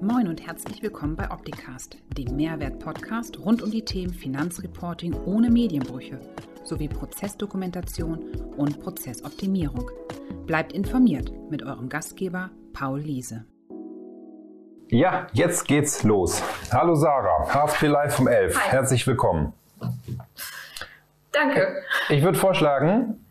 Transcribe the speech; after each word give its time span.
Moin 0.00 0.28
und 0.28 0.46
herzlich 0.46 0.82
willkommen 0.82 1.16
bei 1.16 1.30
Opticast, 1.30 1.96
dem 2.18 2.36
Mehrwert-Podcast 2.36 3.38
rund 3.38 3.62
um 3.62 3.70
die 3.70 3.84
Themen 3.84 4.12
Finanzreporting 4.12 5.14
ohne 5.24 5.50
Medienbrüche 5.50 6.20
sowie 6.64 6.88
Prozessdokumentation 6.88 8.18
und 8.58 8.78
Prozessoptimierung. 8.82 9.90
Bleibt 10.46 10.74
informiert 10.74 11.32
mit 11.50 11.62
eurem 11.62 11.88
Gastgeber 11.88 12.50
Paul 12.74 13.00
Liese. 13.00 13.46
Ja, 14.88 15.28
jetzt 15.32 15.66
geht's 15.66 16.02
los. 16.02 16.42
Hallo 16.70 16.94
Sarah, 16.94 17.52
HSP 17.54 17.86
Live 17.86 18.16
vom 18.16 18.28
11. 18.28 18.54
Hi. 18.54 18.70
Herzlich 18.72 19.06
willkommen. 19.06 19.54
Danke. 21.32 21.82
Ich 22.10 22.22
würde 22.22 22.38
vorschlagen, 22.38 23.25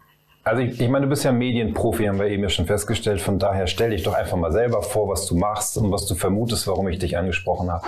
also 0.46 0.62
ich, 0.62 0.80
ich, 0.80 0.90
meine, 0.90 1.06
du 1.06 1.10
bist 1.10 1.26
ja 1.26 1.32
Medienprofi, 1.32 2.06
haben 2.06 2.20
wir 2.20 2.28
eben 2.28 2.44
ja 2.44 2.50
schon 2.50 2.68
festgestellt. 2.68 3.20
Von 3.20 3.40
daher 3.40 3.66
stell 3.66 3.90
dich 3.90 4.04
doch 4.04 4.14
einfach 4.14 4.38
mal 4.38 4.52
selber 4.52 4.84
vor, 4.84 5.10
was 5.10 5.26
du 5.26 5.36
machst 5.36 5.76
und 5.78 5.92
was 5.92 6.06
du 6.06 6.14
vermutest, 6.14 6.68
warum 6.68 6.88
ich 6.88 7.00
dich 7.00 7.18
angesprochen 7.18 7.72
habe. 7.72 7.86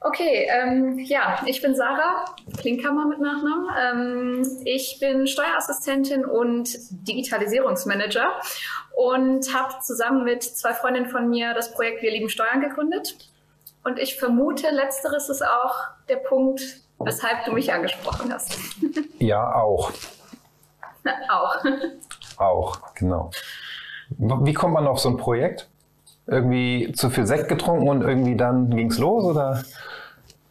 Okay, 0.00 0.48
ähm, 0.50 0.98
ja, 0.98 1.40
ich 1.46 1.62
bin 1.62 1.74
Sarah 1.74 2.24
Klinkhammer 2.58 3.06
mit 3.06 3.20
Nachnamen. 3.20 3.68
Ähm, 3.80 4.62
ich 4.64 4.98
bin 5.00 5.26
Steuerassistentin 5.26 6.24
und 6.24 6.68
Digitalisierungsmanager 7.08 8.32
und 8.96 9.54
habe 9.54 9.74
zusammen 9.82 10.24
mit 10.24 10.42
zwei 10.42 10.74
Freundinnen 10.74 11.08
von 11.08 11.30
mir 11.30 11.54
das 11.54 11.72
Projekt 11.72 12.02
Wir 12.02 12.10
lieben 12.10 12.28
Steuern 12.28 12.60
gegründet. 12.60 13.16
Und 13.84 14.00
ich 14.00 14.18
vermute, 14.18 14.68
letzteres 14.70 15.28
ist 15.28 15.42
auch 15.42 15.76
der 16.08 16.16
Punkt, 16.16 16.60
weshalb 16.98 17.44
du 17.44 17.52
mich 17.52 17.72
angesprochen 17.72 18.32
hast. 18.32 18.58
Ja, 19.18 19.54
auch. 19.54 19.92
Auch. 21.30 21.56
Auch, 22.38 22.94
genau. 22.94 23.30
Wie 24.18 24.54
kommt 24.54 24.74
man 24.74 24.86
auf 24.86 24.98
so 24.98 25.08
ein 25.08 25.16
Projekt? 25.16 25.68
Irgendwie 26.26 26.92
zu 26.92 27.10
viel 27.10 27.26
Sekt 27.26 27.48
getrunken 27.48 27.88
und 27.88 28.02
irgendwie 28.02 28.36
dann 28.36 28.70
ging 28.70 28.90
es 28.90 28.98
los 28.98 29.24
oder? 29.24 29.62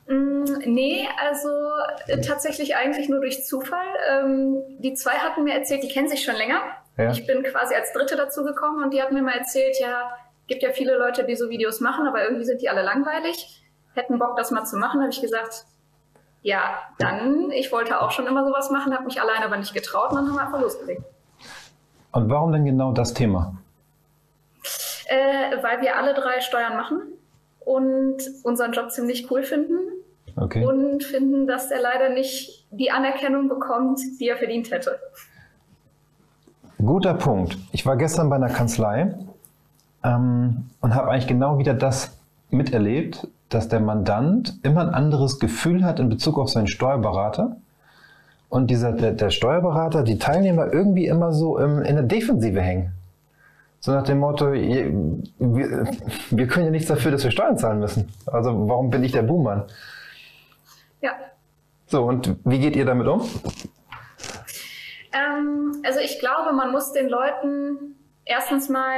Mm, 0.08 0.44
nee, 0.66 1.08
also 1.20 1.50
äh, 2.08 2.22
tatsächlich 2.22 2.76
eigentlich 2.76 3.10
nur 3.10 3.20
durch 3.20 3.44
Zufall. 3.46 3.86
Ähm, 4.10 4.62
die 4.80 4.94
zwei 4.94 5.14
hatten 5.14 5.44
mir 5.44 5.54
erzählt, 5.54 5.84
die 5.84 5.90
kennen 5.90 6.08
sich 6.08 6.24
schon 6.24 6.36
länger. 6.36 6.62
Ja. 6.98 7.12
Ich 7.12 7.26
bin 7.28 7.44
quasi 7.44 7.76
als 7.76 7.92
Dritte 7.92 8.16
dazu 8.16 8.44
gekommen 8.44 8.84
und 8.84 8.94
die 8.94 9.02
hatten 9.02 9.16
mir 9.16 9.22
mal 9.22 9.38
erzählt, 9.38 9.80
ja, 9.80 10.12
gibt 10.48 10.64
ja 10.64 10.72
viele 10.72 10.98
Leute, 10.98 11.26
die 11.26 11.36
so 11.36 11.50
Videos 11.50 11.82
machen, 11.82 12.08
aber 12.08 12.24
irgendwie 12.24 12.46
sind 12.46 12.62
die 12.62 12.70
alle 12.70 12.84
langweilig. 12.84 13.64
Hätten 13.96 14.20
Bock, 14.20 14.38
das 14.38 14.52
mal 14.52 14.66
zu 14.66 14.78
machen, 14.78 15.02
habe 15.02 15.12
ich 15.12 15.22
gesagt, 15.22 15.66
ja, 16.46 16.76
dann, 17.00 17.50
ich 17.50 17.72
wollte 17.72 18.00
auch 18.00 18.12
schon 18.12 18.28
immer 18.28 18.46
sowas 18.46 18.70
machen, 18.70 18.94
habe 18.94 19.06
mich 19.06 19.20
alleine 19.20 19.46
aber 19.46 19.58
nicht 19.58 19.74
getraut 19.74 20.12
und 20.12 20.18
dann 20.18 20.28
haben 20.28 20.36
wir 20.36 20.42
einfach 20.44 20.62
losgelegt. 20.62 21.02
Und 22.12 22.30
warum 22.30 22.52
denn 22.52 22.66
genau 22.66 22.92
das 22.92 23.16
Thema? 23.16 23.58
Äh, 25.08 25.64
weil 25.64 25.82
wir 25.82 25.98
alle 25.98 26.14
drei 26.14 26.42
Steuern 26.42 26.78
machen 26.78 27.02
und 27.62 28.18
unseren 28.44 28.74
Job 28.74 28.92
ziemlich 28.92 29.32
cool 29.32 29.42
finden 29.42 29.80
okay. 30.36 30.64
und 30.64 31.04
finden, 31.04 31.48
dass 31.48 31.72
er 31.72 31.82
leider 31.82 32.10
nicht 32.10 32.68
die 32.70 32.92
Anerkennung 32.92 33.50
bekommt, 33.50 34.00
die 34.20 34.30
er 34.30 34.38
verdient 34.38 34.70
hätte. 34.70 35.00
Guter 36.78 37.16
Punkt. 37.16 37.58
Ich 37.72 37.88
war 37.88 37.98
gestern 37.98 38.30
bei 38.30 38.36
einer 38.36 38.50
Kanzlei 38.50 39.16
ähm, 40.04 40.70
und 40.80 40.94
habe 40.94 41.10
eigentlich 41.10 41.26
genau 41.26 41.58
wieder 41.58 41.74
das 41.74 42.16
miterlebt, 42.52 43.28
dass 43.50 43.68
der 43.68 43.80
Mandant 43.80 44.56
immer 44.64 44.82
ein 44.82 44.90
anderes 44.90 45.40
Gefühl 45.40 45.84
hat 45.84 46.00
in 46.00 46.10
Bezug 46.10 46.38
auf 46.38 46.50
seinen 46.50 46.68
Steuerberater 46.68 47.58
und 48.50 48.70
dieser, 48.72 48.92
der, 48.92 49.12
der 49.12 49.30
Steuerberater, 49.30 50.04
die 50.04 50.18
Teilnehmer 50.18 50.72
irgendwie 50.72 51.08
immer 51.08 51.34
so 51.34 51.58
im, 51.58 51.82
in 51.82 51.96
der 51.96 52.04
Defensive 52.04 52.62
hängen. 52.62 52.92
So 53.80 53.92
nach 53.92 54.04
dem 54.04 54.20
Motto, 54.20 54.52
wir, 54.52 55.88
wir 56.32 56.48
können 56.48 56.66
ja 56.66 56.72
nichts 56.72 56.88
dafür, 56.88 57.12
dass 57.12 57.24
wir 57.24 57.32
Steuern 57.32 57.58
zahlen 57.58 57.80
müssen. 57.80 58.10
Also 58.26 58.68
warum 58.68 58.90
bin 58.90 59.04
ich 59.04 59.12
der 59.12 59.22
Buhmann? 59.22 59.66
Ja. 61.02 61.12
So, 61.86 62.04
und 62.04 62.36
wie 62.46 62.60
geht 62.60 62.76
ihr 62.76 62.86
damit 62.86 63.08
um? 63.08 63.22
Ähm, 65.14 65.82
also 65.86 66.00
ich 66.00 66.20
glaube, 66.20 66.54
man 66.54 66.72
muss 66.72 66.94
den 66.94 67.10
Leuten 67.10 67.96
erstens 68.26 68.70
mal 68.70 68.96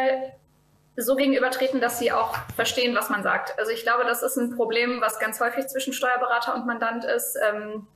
so 0.98 1.16
gegenübertreten, 1.16 1.80
dass 1.80 2.00
sie 2.00 2.12
auch 2.12 2.36
verstehen, 2.56 2.96
was 2.96 3.10
man 3.10 3.22
sagt. 3.22 3.58
Also 3.60 3.72
ich 3.72 3.84
glaube, 3.84 4.04
das 4.04 4.24
ist 4.24 4.36
ein 4.36 4.56
Problem, 4.56 5.00
was 5.00 5.20
ganz 5.20 5.40
häufig 5.40 5.68
zwischen 5.68 5.94
Steuerberater 5.94 6.56
und 6.56 6.66
Mandant 6.66 7.06
ist, 7.06 7.38
ähm, 7.48 7.88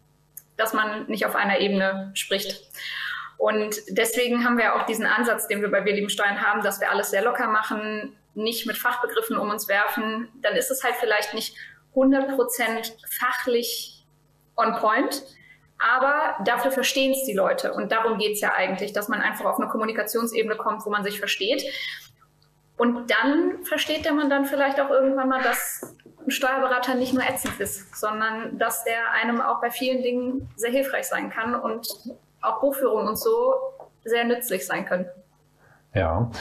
dass 0.56 0.74
man 0.74 1.08
nicht 1.08 1.26
auf 1.26 1.36
einer 1.36 1.60
Ebene 1.60 2.12
spricht. 2.14 2.62
Und 3.38 3.76
deswegen 3.90 4.46
haben 4.46 4.60
wir 4.60 4.76
auch 4.76 4.86
diesen 4.86 5.08
Ansatz, 5.08 5.48
den 5.48 5.62
wir 5.62 5.72
bei 5.72 5.84
Wir 5.84 5.94
lieben 5.94 6.10
Steuern 6.10 6.42
haben, 6.42 6.62
dass 6.62 6.80
wir 6.80 6.92
alles 6.92 7.10
sehr 7.10 7.24
locker 7.24 7.48
machen, 7.48 8.16
nicht 8.36 8.68
mit 8.68 8.78
Fachbegriffen 8.78 9.36
um 9.36 9.50
uns 9.50 9.68
werfen. 9.68 10.30
Dann 10.44 10.56
ist 10.56 10.70
es 10.70 10.84
halt 10.84 10.96
vielleicht 11.00 11.34
nicht 11.34 11.56
100 11.96 12.36
Prozent 12.36 12.96
fachlich 13.20 14.06
on 14.56 14.76
point, 14.76 15.24
aber 15.80 16.36
dafür 16.46 16.72
verstehen 16.72 17.14
es 17.14 17.26
die 17.26 17.34
Leute. 17.34 17.74
Und 17.74 17.92
darum 17.92 18.20
geht 18.20 18.34
es 18.34 18.42
ja 18.42 18.54
eigentlich, 18.54 18.94
dass 18.94 19.08
man 19.08 19.22
einfach 19.22 19.46
auf 19.46 19.60
eine 19.60 19.70
Kommunikationsebene 19.70 20.56
kommt, 20.56 20.86
wo 20.86 20.92
man 20.92 21.04
sich 21.04 21.18
versteht. 21.18 21.64
Und 22.81 23.12
dann 23.12 23.64
versteht 23.64 24.06
der 24.06 24.14
Mann 24.14 24.31
dann 24.31 24.46
vielleicht 24.46 24.81
auch 24.81 24.90
irgendwann 24.90 25.30
mal, 25.30 25.44
dass 25.44 25.96
ein 26.25 26.31
Steuerberater 26.31 26.96
nicht 26.96 27.14
nur 27.14 27.22
ätzend 27.22 27.59
ist, 27.59 27.96
sondern 27.96 28.58
dass 28.58 28.84
der 28.86 29.12
einem 29.12 29.40
auch 29.40 29.62
bei 29.62 29.69
vielen 29.69 30.02
Dingen 30.02 30.50
sehr 30.56 30.72
hilfreich 30.72 31.08
sein 31.08 31.30
kann 31.30 31.53
und 31.53 31.88
auch 32.41 32.59
Buchführung 32.59 33.08
und 33.08 33.20
so 33.20 33.53
sehr 34.03 34.24
nützlich 34.24 34.66
sein 34.66 34.88
können. 34.88 35.06
Ja. 35.94 36.31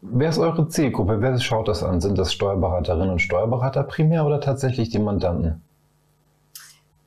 Wer 0.00 0.28
ist 0.28 0.38
eure 0.38 0.66
Zielgruppe? 0.66 1.20
Wer 1.20 1.38
schaut 1.38 1.68
das 1.68 1.84
an? 1.84 2.00
Sind 2.00 2.18
das 2.18 2.32
Steuerberaterinnen 2.32 3.10
und 3.10 3.20
Steuerberater 3.20 3.84
primär 3.84 4.26
oder 4.26 4.40
tatsächlich 4.40 4.88
die 4.88 4.98
Mandanten? 4.98 5.63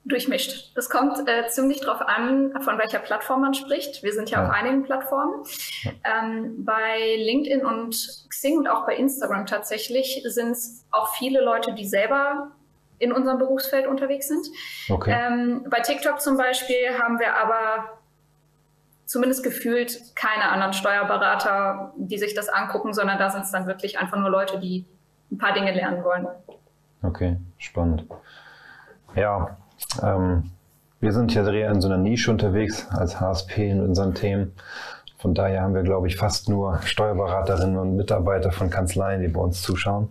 Durchmischt. 0.07 0.75
Das 0.75 0.89
kommt 0.89 1.27
äh, 1.27 1.47
ziemlich 1.47 1.81
drauf 1.81 2.01
an, 2.01 2.53
von 2.61 2.77
welcher 2.77 2.99
Plattform 2.99 3.41
man 3.41 3.53
spricht. 3.53 4.03
Wir 4.03 4.13
sind 4.13 4.29
ja, 4.29 4.41
ja. 4.41 4.47
auf 4.47 4.53
einigen 4.53 4.83
Plattformen. 4.83 5.43
Ähm, 6.03 6.63
bei 6.65 7.15
LinkedIn 7.17 7.65
und 7.65 8.25
Xing 8.29 8.57
und 8.57 8.67
auch 8.67 8.85
bei 8.85 8.95
Instagram 8.95 9.45
tatsächlich 9.45 10.23
sind 10.25 10.51
es 10.51 10.85
auch 10.91 11.13
viele 11.15 11.43
Leute, 11.43 11.73
die 11.73 11.85
selber 11.85 12.51
in 12.99 13.11
unserem 13.11 13.37
Berufsfeld 13.37 13.87
unterwegs 13.87 14.27
sind. 14.27 14.47
Okay. 14.89 15.15
Ähm, 15.15 15.65
bei 15.69 15.81
TikTok 15.81 16.19
zum 16.19 16.37
Beispiel 16.37 16.97
haben 16.97 17.19
wir 17.19 17.35
aber 17.35 17.99
zumindest 19.05 19.43
gefühlt 19.43 20.15
keine 20.15 20.49
anderen 20.49 20.73
Steuerberater, 20.73 21.93
die 21.97 22.17
sich 22.17 22.33
das 22.33 22.49
angucken, 22.49 22.93
sondern 22.93 23.17
da 23.17 23.29
sind 23.29 23.43
es 23.43 23.51
dann 23.51 23.67
wirklich 23.67 23.99
einfach 23.99 24.17
nur 24.17 24.29
Leute, 24.29 24.59
die 24.59 24.85
ein 25.31 25.37
paar 25.37 25.53
Dinge 25.53 25.73
lernen 25.73 26.03
wollen. 26.03 26.27
Okay, 27.03 27.37
spannend. 27.57 28.05
Ja, 29.15 29.57
ähm, 30.01 30.51
wir 30.99 31.11
sind 31.11 31.33
ja 31.33 31.47
eher 31.51 31.71
in 31.71 31.81
so 31.81 31.87
einer 31.87 31.97
Nische 31.97 32.31
unterwegs 32.31 32.87
als 32.89 33.19
HSP 33.19 33.69
in 33.69 33.81
unseren 33.81 34.15
Themen. 34.15 34.53
Von 35.19 35.33
daher 35.33 35.61
haben 35.61 35.73
wir, 35.73 35.83
glaube 35.83 36.07
ich, 36.07 36.15
fast 36.15 36.47
nur 36.47 36.79
Steuerberaterinnen 36.83 37.77
und 37.77 37.95
Mitarbeiter 37.95 38.51
von 38.51 38.69
Kanzleien, 38.69 39.21
die 39.21 39.27
bei 39.27 39.41
uns 39.41 39.61
zuschauen. 39.61 40.09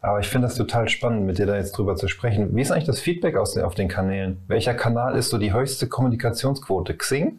Aber 0.00 0.20
ich 0.20 0.28
finde 0.28 0.48
das 0.48 0.56
total 0.56 0.88
spannend, 0.88 1.26
mit 1.26 1.38
dir 1.38 1.46
da 1.46 1.56
jetzt 1.56 1.72
drüber 1.76 1.96
zu 1.96 2.08
sprechen. 2.08 2.56
Wie 2.56 2.62
ist 2.62 2.70
eigentlich 2.70 2.86
das 2.86 3.00
Feedback 3.00 3.36
aus 3.36 3.52
den, 3.52 3.64
auf 3.64 3.74
den 3.74 3.88
Kanälen? 3.88 4.40
Welcher 4.48 4.74
Kanal 4.74 5.16
ist 5.16 5.28
so 5.28 5.38
die 5.38 5.52
höchste 5.52 5.86
Kommunikationsquote? 5.86 6.96
Xing? 6.96 7.38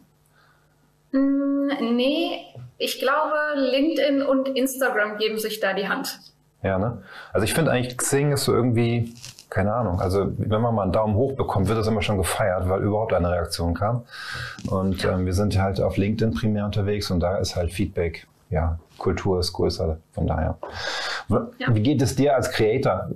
Mm, 1.10 1.68
nee, 1.96 2.42
ich 2.78 3.00
glaube, 3.00 3.34
LinkedIn 3.56 4.22
und 4.22 4.48
Instagram 4.48 5.18
geben 5.18 5.38
sich 5.38 5.58
da 5.58 5.72
die 5.72 5.88
Hand. 5.88 6.20
Ja, 6.62 6.78
ne? 6.78 7.02
Also 7.32 7.44
ich 7.44 7.54
finde 7.54 7.72
eigentlich, 7.72 7.96
Xing 7.96 8.32
ist 8.32 8.44
so 8.44 8.54
irgendwie 8.54 9.14
keine 9.50 9.74
Ahnung. 9.74 10.00
Also 10.00 10.32
wenn 10.38 10.60
man 10.60 10.74
mal 10.74 10.84
einen 10.84 10.92
Daumen 10.92 11.14
hoch 11.14 11.32
bekommt, 11.34 11.68
wird 11.68 11.78
das 11.78 11.86
immer 11.86 12.02
schon 12.02 12.16
gefeiert, 12.16 12.68
weil 12.68 12.82
überhaupt 12.82 13.12
eine 13.12 13.30
Reaktion 13.30 13.74
kam. 13.74 14.04
Und 14.68 15.04
ähm, 15.04 15.26
wir 15.26 15.34
sind 15.34 15.58
halt 15.58 15.80
auf 15.80 15.96
LinkedIn 15.96 16.34
primär 16.34 16.64
unterwegs 16.64 17.10
und 17.10 17.20
da 17.20 17.36
ist 17.36 17.56
halt 17.56 17.72
Feedback. 17.72 18.26
Ja, 18.48 18.80
Kultur 18.98 19.38
ist 19.38 19.52
größer, 19.52 19.98
von 20.12 20.26
daher. 20.26 20.58
Ja. 21.28 21.48
Wie 21.68 21.82
geht 21.82 22.02
es 22.02 22.16
dir 22.16 22.34
als 22.34 22.50
Creator? 22.50 23.08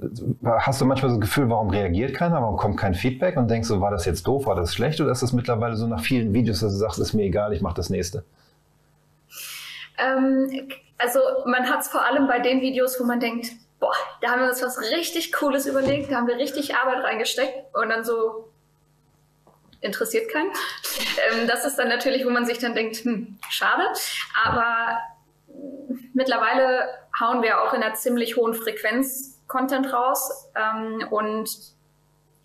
Hast 0.44 0.80
du 0.80 0.84
manchmal 0.84 1.10
so 1.10 1.16
das 1.16 1.28
Gefühl, 1.28 1.50
warum 1.50 1.70
reagiert 1.70 2.14
keiner, 2.14 2.40
warum 2.40 2.56
kommt 2.56 2.76
kein 2.76 2.94
Feedback 2.94 3.36
und 3.36 3.50
denkst 3.50 3.68
du, 3.68 3.80
war 3.80 3.90
das 3.90 4.04
jetzt 4.04 4.28
doof, 4.28 4.46
war 4.46 4.54
das 4.54 4.72
schlecht 4.72 5.00
oder 5.00 5.10
ist 5.10 5.22
das 5.22 5.32
mittlerweile 5.32 5.74
so 5.74 5.88
nach 5.88 6.00
vielen 6.00 6.32
Videos, 6.32 6.60
dass 6.60 6.72
du 6.72 6.78
sagst, 6.78 7.00
ist 7.00 7.14
mir 7.14 7.24
egal, 7.24 7.52
ich 7.52 7.62
mache 7.62 7.74
das 7.74 7.90
nächste? 7.90 8.22
Ähm, 9.98 10.68
also 10.98 11.18
man 11.46 11.68
hat 11.68 11.80
es 11.80 11.88
vor 11.88 12.04
allem 12.04 12.28
bei 12.28 12.38
den 12.38 12.60
Videos, 12.60 12.98
wo 13.00 13.04
man 13.04 13.18
denkt, 13.18 13.50
boah, 13.80 13.94
da 14.20 14.30
haben 14.30 14.40
wir 14.40 14.48
uns 14.48 14.62
was 14.62 14.80
richtig 14.92 15.32
Cooles 15.32 15.66
überlegt, 15.66 16.10
da 16.10 16.16
haben 16.16 16.26
wir 16.26 16.36
richtig 16.36 16.74
Arbeit 16.74 17.04
reingesteckt 17.04 17.74
und 17.74 17.88
dann 17.88 18.04
so 18.04 18.50
interessiert 19.80 20.30
keinen. 20.32 20.50
Ähm, 21.32 21.46
das 21.46 21.64
ist 21.64 21.76
dann 21.76 21.88
natürlich, 21.88 22.24
wo 22.26 22.30
man 22.30 22.44
sich 22.44 22.58
dann 22.58 22.74
denkt, 22.74 22.96
hm, 22.96 23.38
schade. 23.48 23.84
Aber 24.44 24.98
mittlerweile 26.12 26.88
hauen 27.20 27.42
wir 27.42 27.62
auch 27.62 27.72
in 27.72 27.82
einer 27.82 27.94
ziemlich 27.94 28.36
hohen 28.36 28.54
Frequenz 28.54 29.40
Content 29.46 29.92
raus 29.92 30.50
ähm, 30.54 31.06
und 31.10 31.48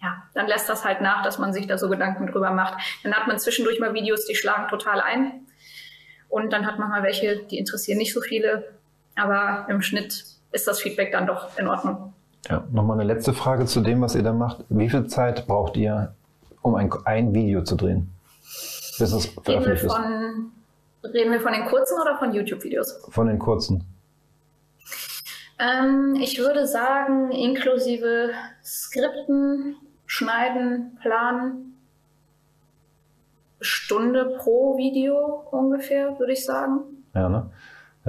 ja, 0.02 0.24
dann 0.34 0.48
lässt 0.48 0.70
das 0.70 0.86
halt 0.86 1.02
nach, 1.02 1.24
dass 1.24 1.40
man 1.40 1.54
sich 1.54 1.68
da 1.68 1.78
so 1.78 1.90
Gedanken 1.90 2.28
drüber 2.28 2.52
macht. 2.52 2.76
Dann 3.04 3.14
hat 3.14 3.28
man 3.28 3.38
zwischendurch 3.38 3.80
mal 3.80 3.94
Videos, 3.94 4.26
die 4.26 4.36
schlagen 4.36 4.68
total 4.70 5.02
ein. 5.02 5.48
Und 6.30 6.54
dann 6.54 6.66
hat 6.66 6.80
man 6.80 6.90
mal 6.90 7.04
welche, 7.04 7.44
die 7.44 7.58
interessieren 7.58 7.98
nicht 7.98 8.14
so 8.14 8.22
viele. 8.22 8.78
Aber 9.16 9.66
im 9.70 9.82
Schnitt 9.82 10.24
ist 10.52 10.68
das 10.68 10.80
Feedback 10.80 11.12
dann 11.12 11.28
doch 11.28 11.58
in 11.58 11.68
Ordnung. 11.68 12.14
Ja, 12.50 12.64
nochmal 12.72 13.00
eine 13.00 13.12
letzte 13.12 13.34
Frage 13.34 13.66
zu 13.66 13.82
dem, 13.82 14.02
was 14.02 14.16
ihr 14.16 14.24
da 14.24 14.34
macht. 14.34 14.64
Wie 14.70 14.90
viel 14.90 15.08
Zeit 15.08 15.46
braucht 15.46 15.78
ihr, 15.78 16.16
um 16.62 16.76
ein, 16.76 16.92
ein 17.06 17.34
Video 17.34 17.64
zu 17.64 17.76
drehen? 17.76 18.10
Bis 18.98 19.12
es 19.12 19.26
veröffentlicht 19.28 19.84
ist? 19.84 19.96
Reden 21.04 21.32
wir 21.32 21.40
von 21.40 21.54
den 21.54 21.66
kurzen 21.66 21.98
oder 22.02 22.18
von 22.18 22.34
YouTube-Videos? 22.34 23.06
Von 23.10 23.28
den 23.28 23.40
kurzen. 23.40 23.86
Ähm, 25.60 26.16
ich 26.20 26.40
würde 26.40 26.68
sagen, 26.68 27.32
inklusive 27.32 28.32
Skripten, 28.64 29.76
Schneiden, 30.06 30.98
Planen, 31.02 31.78
Stunde 33.62 34.38
pro 34.40 34.78
Video 34.78 35.48
ungefähr, 35.52 36.18
würde 36.18 36.34
ich 36.34 36.46
sagen. 36.46 36.80
Ja, 37.14 37.28
ne? 37.28 37.50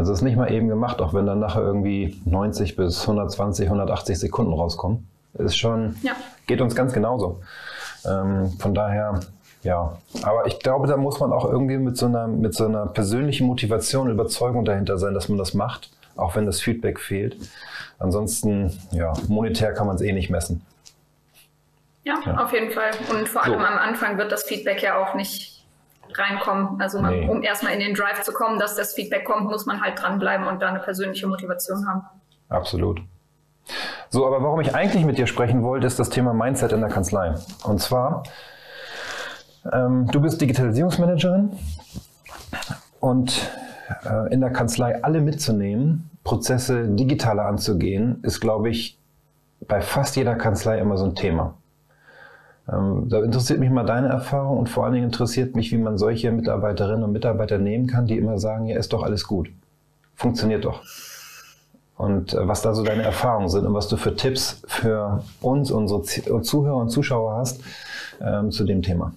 Also 0.01 0.15
ist 0.15 0.23
nicht 0.23 0.39
mal 0.39 0.51
eben 0.51 0.69
gemacht, 0.69 1.03
auch 1.03 1.13
wenn 1.13 1.27
dann 1.27 1.41
nachher 1.41 1.61
irgendwie 1.61 2.19
90 2.25 2.75
bis 2.75 3.03
120, 3.03 3.67
180 3.67 4.19
Sekunden 4.19 4.55
rauskommen. 4.55 5.07
Ist 5.35 5.59
schon, 5.59 5.95
ja. 6.01 6.13
geht 6.47 6.63
uns 6.63 6.75
ganz 6.75 6.95
genauso. 6.95 7.43
Ähm, 8.07 8.51
von 8.59 8.75
daher, 8.75 9.21
ja. 9.63 9.99
Aber 10.23 10.47
ich 10.47 10.59
glaube, 10.59 10.87
da 10.89 10.97
muss 10.97 11.21
man 11.21 11.35
auch 11.35 11.45
irgendwie 11.45 11.77
mit 11.77 11.99
so 11.99 12.07
einer, 12.07 12.29
mit 12.29 12.55
so 12.55 12.65
einer 12.65 12.87
persönlichen 12.87 13.47
Motivation, 13.47 14.11
Überzeugung 14.11 14.65
dahinter 14.65 14.97
sein, 14.97 15.13
dass 15.13 15.29
man 15.29 15.37
das 15.37 15.53
macht, 15.53 15.91
auch 16.17 16.35
wenn 16.35 16.47
das 16.47 16.63
Feedback 16.63 16.99
fehlt. 16.99 17.37
Ansonsten, 17.99 18.73
ja, 18.93 19.13
monetär 19.29 19.75
kann 19.75 19.87
man 19.87 19.97
es 19.97 20.01
eh 20.01 20.15
nicht 20.15 20.31
messen. 20.31 20.65
Ja, 22.05 22.15
ja, 22.25 22.43
auf 22.43 22.55
jeden 22.55 22.71
Fall. 22.71 22.93
Und 23.11 23.29
vor 23.29 23.45
allem 23.45 23.61
so. 23.61 23.67
am 23.67 23.77
Anfang 23.77 24.17
wird 24.17 24.33
das 24.33 24.45
Feedback 24.45 24.83
ja 24.83 24.97
auch 24.97 25.15
nicht 25.15 25.60
reinkommen. 26.19 26.81
Also 26.81 27.01
man, 27.01 27.13
nee. 27.13 27.29
um 27.29 27.43
erstmal 27.43 27.73
in 27.73 27.81
den 27.81 27.95
Drive 27.95 28.23
zu 28.23 28.33
kommen, 28.33 28.59
dass 28.59 28.77
das 28.77 28.95
Feedback 28.95 29.25
kommt, 29.25 29.51
muss 29.51 29.67
man 29.67 29.81
halt 29.81 30.01
dranbleiben 30.01 30.47
und 30.47 30.61
da 30.63 30.69
eine 30.69 30.81
persönliche 30.81 31.27
Motivation 31.27 31.87
haben. 31.87 32.03
Absolut. 32.49 33.01
So, 34.09 34.27
aber 34.27 34.43
warum 34.43 34.61
ich 34.61 34.75
eigentlich 34.75 35.05
mit 35.05 35.19
dir 35.19 35.27
sprechen 35.27 35.63
wollte, 35.63 35.87
ist 35.87 35.99
das 35.99 36.11
Thema 36.11 36.35
Mindset 36.35 36.73
in 36.73 36.81
der 36.81 36.91
Kanzlei. 36.91 37.35
Und 37.65 37.81
zwar, 37.81 38.25
ähm, 39.73 40.09
du 40.11 40.21
bist 40.21 40.41
Digitalisierungsmanagerin 40.41 41.53
und 42.99 43.51
äh, 44.05 44.33
in 44.33 44.41
der 44.41 44.51
Kanzlei 44.51 45.03
alle 45.03 45.21
mitzunehmen, 45.21 46.11
Prozesse 46.25 46.89
digitaler 46.89 47.47
anzugehen, 47.47 48.21
ist, 48.23 48.41
glaube 48.41 48.71
ich, 48.71 48.99
bei 49.67 49.81
fast 49.81 50.17
jeder 50.17 50.35
Kanzlei 50.37 50.79
immer 50.79 50.97
so 50.97 51.05
ein 51.05 51.15
Thema. 51.15 51.55
Ähm, 52.71 53.09
da 53.09 53.23
interessiert 53.23 53.59
mich 53.59 53.71
mal 53.71 53.85
deine 53.85 54.09
Erfahrung 54.09 54.59
und 54.59 54.69
vor 54.69 54.85
allen 54.85 54.95
Dingen 54.95 55.07
interessiert 55.07 55.57
mich, 55.57 55.73
wie 55.73 55.79
man 55.79 55.99
solche 55.99 56.31
Mitarbeiterinnen 56.31 57.03
und 57.03 57.13
Mitarbeiter 57.13 57.59
nehmen 57.59 57.87
kann, 57.87 58.07
die 58.07 58.17
immer 58.17 58.39
sagen, 58.39 58.67
ja, 58.67 58.79
ist 58.79 58.93
doch 58.93 59.03
alles 59.03 59.27
gut. 59.27 59.51
Funktioniert 60.15 60.65
doch. 60.65 60.83
Und 61.97 62.33
äh, 62.33 62.47
was 62.47 62.63
da 62.63 62.75
so 62.75 62.83
deine 62.85 63.03
Erfahrungen 63.03 63.49
sind 63.49 63.67
und 63.67 63.75
was 63.75 63.89
du 63.89 63.97
für 63.97 64.15
Tipps 64.15 64.63
für 64.67 65.25
uns, 65.41 65.71
unsere 65.71 66.03
Zuhörer 66.03 66.77
und 66.77 66.91
Zuschauer 66.91 67.37
hast 67.37 67.63
ähm, 68.21 68.51
zu 68.51 68.65
dem 68.65 68.83
Thema. 68.83 69.13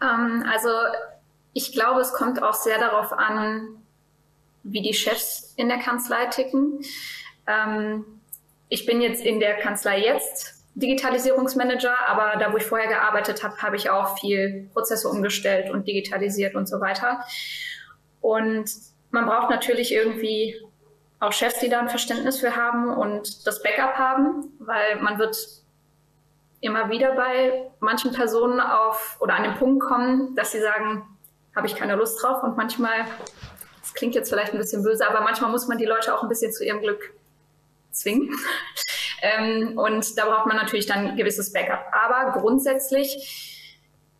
Ähm, 0.00 0.44
also 0.50 0.70
ich 1.52 1.72
glaube, 1.72 2.00
es 2.00 2.12
kommt 2.12 2.42
auch 2.42 2.54
sehr 2.54 2.78
darauf 2.78 3.12
an, 3.12 3.68
wie 4.62 4.80
die 4.80 4.94
Chefs 4.94 5.52
in 5.56 5.68
der 5.68 5.78
Kanzlei 5.78 6.26
ticken. 6.26 6.80
Ähm, 7.46 8.04
ich 8.68 8.86
bin 8.86 9.02
jetzt 9.02 9.22
in 9.22 9.40
der 9.40 9.58
Kanzlei 9.58 10.00
jetzt 10.00 10.61
Digitalisierungsmanager, 10.74 11.94
aber 12.06 12.38
da, 12.38 12.52
wo 12.52 12.56
ich 12.56 12.64
vorher 12.64 12.88
gearbeitet 12.88 13.42
habe, 13.42 13.56
habe 13.58 13.76
ich 13.76 13.90
auch 13.90 14.18
viel 14.18 14.70
Prozesse 14.72 15.08
umgestellt 15.08 15.70
und 15.70 15.86
digitalisiert 15.86 16.54
und 16.54 16.68
so 16.68 16.80
weiter. 16.80 17.24
Und 18.20 18.70
man 19.10 19.26
braucht 19.26 19.50
natürlich 19.50 19.92
irgendwie 19.92 20.56
auch 21.20 21.32
Chefs, 21.32 21.60
die 21.60 21.68
da 21.68 21.80
ein 21.80 21.88
Verständnis 21.88 22.40
für 22.40 22.56
haben 22.56 22.88
und 22.88 23.46
das 23.46 23.62
Backup 23.62 23.94
haben, 23.94 24.52
weil 24.58 25.00
man 25.00 25.18
wird 25.18 25.36
immer 26.60 26.88
wieder 26.88 27.14
bei 27.14 27.70
manchen 27.80 28.12
Personen 28.12 28.60
auf 28.60 29.18
oder 29.20 29.34
an 29.34 29.42
den 29.42 29.54
Punkt 29.54 29.84
kommen, 29.84 30.34
dass 30.36 30.52
sie 30.52 30.60
sagen, 30.60 31.06
habe 31.54 31.66
ich 31.66 31.76
keine 31.76 31.96
Lust 31.96 32.22
drauf 32.22 32.42
und 32.42 32.56
manchmal, 32.56 33.04
das 33.82 33.92
klingt 33.94 34.14
jetzt 34.14 34.30
vielleicht 34.30 34.52
ein 34.52 34.58
bisschen 34.58 34.82
böse, 34.82 35.06
aber 35.06 35.20
manchmal 35.20 35.50
muss 35.50 35.68
man 35.68 35.76
die 35.76 35.84
Leute 35.84 36.14
auch 36.14 36.22
ein 36.22 36.28
bisschen 36.28 36.52
zu 36.52 36.64
ihrem 36.64 36.80
Glück 36.80 37.12
zwingen. 37.90 38.34
Ähm, 39.22 39.78
und 39.78 40.18
da 40.18 40.26
braucht 40.26 40.46
man 40.46 40.56
natürlich 40.56 40.86
dann 40.86 41.08
ein 41.10 41.16
gewisses 41.16 41.52
Backup. 41.52 41.84
Aber 41.92 42.38
grundsätzlich, 42.40 43.70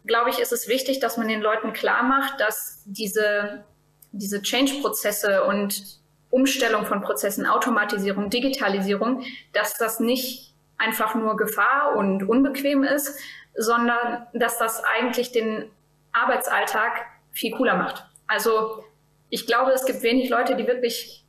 glaube 0.06 0.31
ich, 0.31 0.38
ist 0.38 0.52
es 0.52 0.69
wichtig, 0.69 1.00
dass 1.00 1.16
man 1.16 1.26
den 1.28 1.43
Leuten 1.43 1.72
klar 1.72 2.04
macht, 2.04 2.40
dass 2.40 2.82
diese, 2.87 3.64
diese 4.12 4.40
Change-Prozesse 4.40 5.43
und 5.44 6.00
Umstellung 6.31 6.87
von 6.87 7.02
Prozessen, 7.02 7.46
Automatisierung, 7.46 8.31
Digitalisierung, 8.31 9.25
dass 9.52 9.76
das 9.76 9.99
nicht 9.99 10.54
einfach 10.78 11.16
nur 11.16 11.37
Gefahr 11.37 11.96
und 11.96 12.28
unbequem 12.28 12.84
ist, 12.84 13.19
sondern 13.54 14.26
dass 14.32 14.56
das 14.58 14.82
eigentlich 14.84 15.32
den 15.32 15.69
Arbeitsalltag 16.12 16.93
viel 17.32 17.52
cooler 17.52 17.76
macht. 17.76 18.06
Also 18.28 18.84
ich 19.31 19.46
glaube, 19.46 19.72
es 19.72 19.84
gibt 19.84 20.02
wenig 20.02 20.31
Leute, 20.31 20.54
die 20.54 20.66
wirklich 20.66 21.25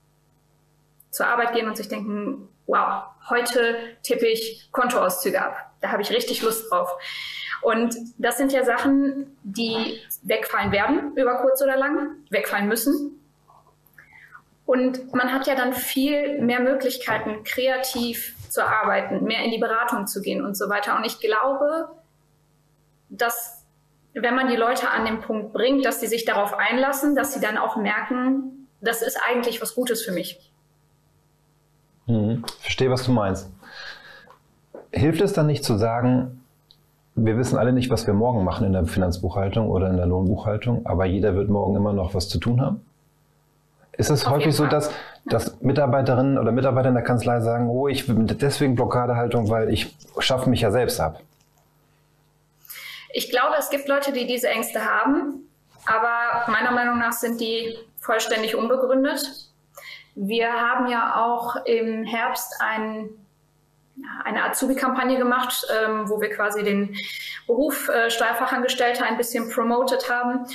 zur 1.10 1.28
Arbeit 1.28 1.54
gehen 1.54 1.68
und 1.68 1.76
sich 1.76 1.88
denken, 1.88 2.50
wow, 2.68 3.04
heute 3.30 3.76
tippe 4.04 4.28
ich 4.28 4.70
Kontoauszüge 4.72 5.42
ab. 5.42 5.72
Da 5.82 5.92
habe 5.92 6.02
ich 6.02 6.12
richtig 6.12 6.42
Lust 6.42 6.72
drauf. 6.72 6.90
Und 7.62 7.96
das 8.18 8.38
sind 8.38 8.52
ja 8.52 8.64
Sachen, 8.64 9.38
die 9.44 10.00
wegfallen 10.24 10.72
werden, 10.72 11.16
über 11.16 11.38
kurz 11.38 11.62
oder 11.62 11.78
lang, 11.78 12.18
wegfallen 12.30 12.68
müssen. 12.68 13.20
Und 14.66 15.14
man 15.14 15.34
hat 15.34 15.48
ja 15.48 15.56
dann 15.56 15.74
viel 15.74 16.42
mehr 16.42 16.60
Möglichkeiten, 16.60 17.44
kreativ 17.44 18.36
zu 18.50 18.66
arbeiten, 18.66 19.24
mehr 19.24 19.44
in 19.44 19.52
die 19.52 19.58
Beratung 19.58 20.08
zu 20.08 20.22
gehen 20.22 20.44
und 20.44 20.56
so 20.56 20.70
weiter. 20.70 20.96
Und 20.96 21.06
ich 21.06 21.20
glaube, 21.20 21.90
dass 23.10 23.66
wenn 24.14 24.36
man 24.36 24.48
die 24.48 24.56
Leute 24.56 24.90
an 24.90 25.06
den 25.06 25.22
Punkt 25.22 25.54
bringt, 25.54 25.86
dass 25.86 26.00
sie 26.00 26.08
sich 26.08 26.24
darauf 26.26 26.54
einlassen, 26.54 27.16
dass 27.16 27.34
sie 27.34 27.40
dann 27.40 27.58
auch 27.58 27.76
merken, 27.78 28.68
das 28.80 29.02
ist 29.02 29.18
eigentlich 29.18 29.62
was 29.62 29.76
Gutes 29.76 30.04
für 30.04 30.12
mich. 30.12 30.53
Mhm. 32.08 32.44
Verstehe, 32.60 32.90
was 32.90 33.04
du 33.04 33.12
meinst. 33.12 33.50
Hilft 34.92 35.22
es 35.22 35.34
dann 35.34 35.48
nicht 35.48 35.64
zu 35.64 35.78
sagen, 35.78 36.44
wir 37.16 37.38
wissen 37.38 37.58
alle 37.58 37.74
nicht, 37.74 37.90
was 37.90 38.08
wir 38.08 38.14
morgen 38.14 38.44
machen 38.44 38.66
in 38.66 38.74
der 38.74 38.86
Finanzbuchhaltung 38.86 39.70
oder 39.70 39.90
in 39.90 39.98
der 39.98 40.06
Lohnbuchhaltung, 40.06 40.86
aber 40.86 41.06
jeder 41.06 41.36
wird 41.36 41.50
morgen 41.50 41.76
immer 41.76 41.94
noch 41.94 42.14
was 42.14 42.30
zu 42.30 42.40
tun 42.40 42.62
haben? 42.62 42.86
Ist 43.96 44.10
es 44.10 44.26
Auf 44.26 44.34
häufig 44.34 44.56
so, 44.56 44.66
dass, 44.66 44.92
dass 45.26 45.62
Mitarbeiterinnen 45.62 46.40
oder 46.40 46.52
Mitarbeiter 46.52 46.90
in 46.90 46.96
der 46.96 47.04
Kanzlei 47.04 47.42
sagen, 47.42 47.70
oh, 47.70 47.88
ich 47.88 48.08
bin 48.08 48.26
deswegen 48.26 48.76
Blockadehaltung, 48.76 49.50
weil 49.50 49.72
ich 49.72 49.96
schaffe 50.18 50.50
mich 50.50 50.62
ja 50.62 50.72
selbst 50.72 51.00
ab? 51.00 51.22
Ich 53.12 53.30
glaube, 53.30 53.56
es 53.60 53.70
gibt 53.70 53.88
Leute, 53.88 54.12
die 54.12 54.26
diese 54.26 54.50
Ängste 54.50 54.84
haben, 54.84 55.48
aber 55.86 56.52
meiner 56.52 56.72
Meinung 56.72 56.98
nach 56.98 57.14
sind 57.14 57.40
die 57.40 57.78
vollständig 58.00 58.56
unbegründet. 58.56 59.53
Wir 60.16 60.52
haben 60.52 60.88
ja 60.88 61.24
auch 61.24 61.56
im 61.66 62.04
Herbst 62.04 62.62
ein, 62.62 63.10
eine 64.24 64.44
Azubi-Kampagne 64.44 65.18
gemacht, 65.18 65.66
ähm, 65.84 66.10
wo 66.10 66.22
wir 66.22 66.30
quasi 66.30 66.64
den 66.64 66.96
Beruf 67.48 67.90
äh, 67.90 68.10
Steuerfachangestellter 68.10 69.06
ein 69.06 69.18
bisschen 69.18 69.50
promoted 69.50 70.10
haben. 70.10 70.46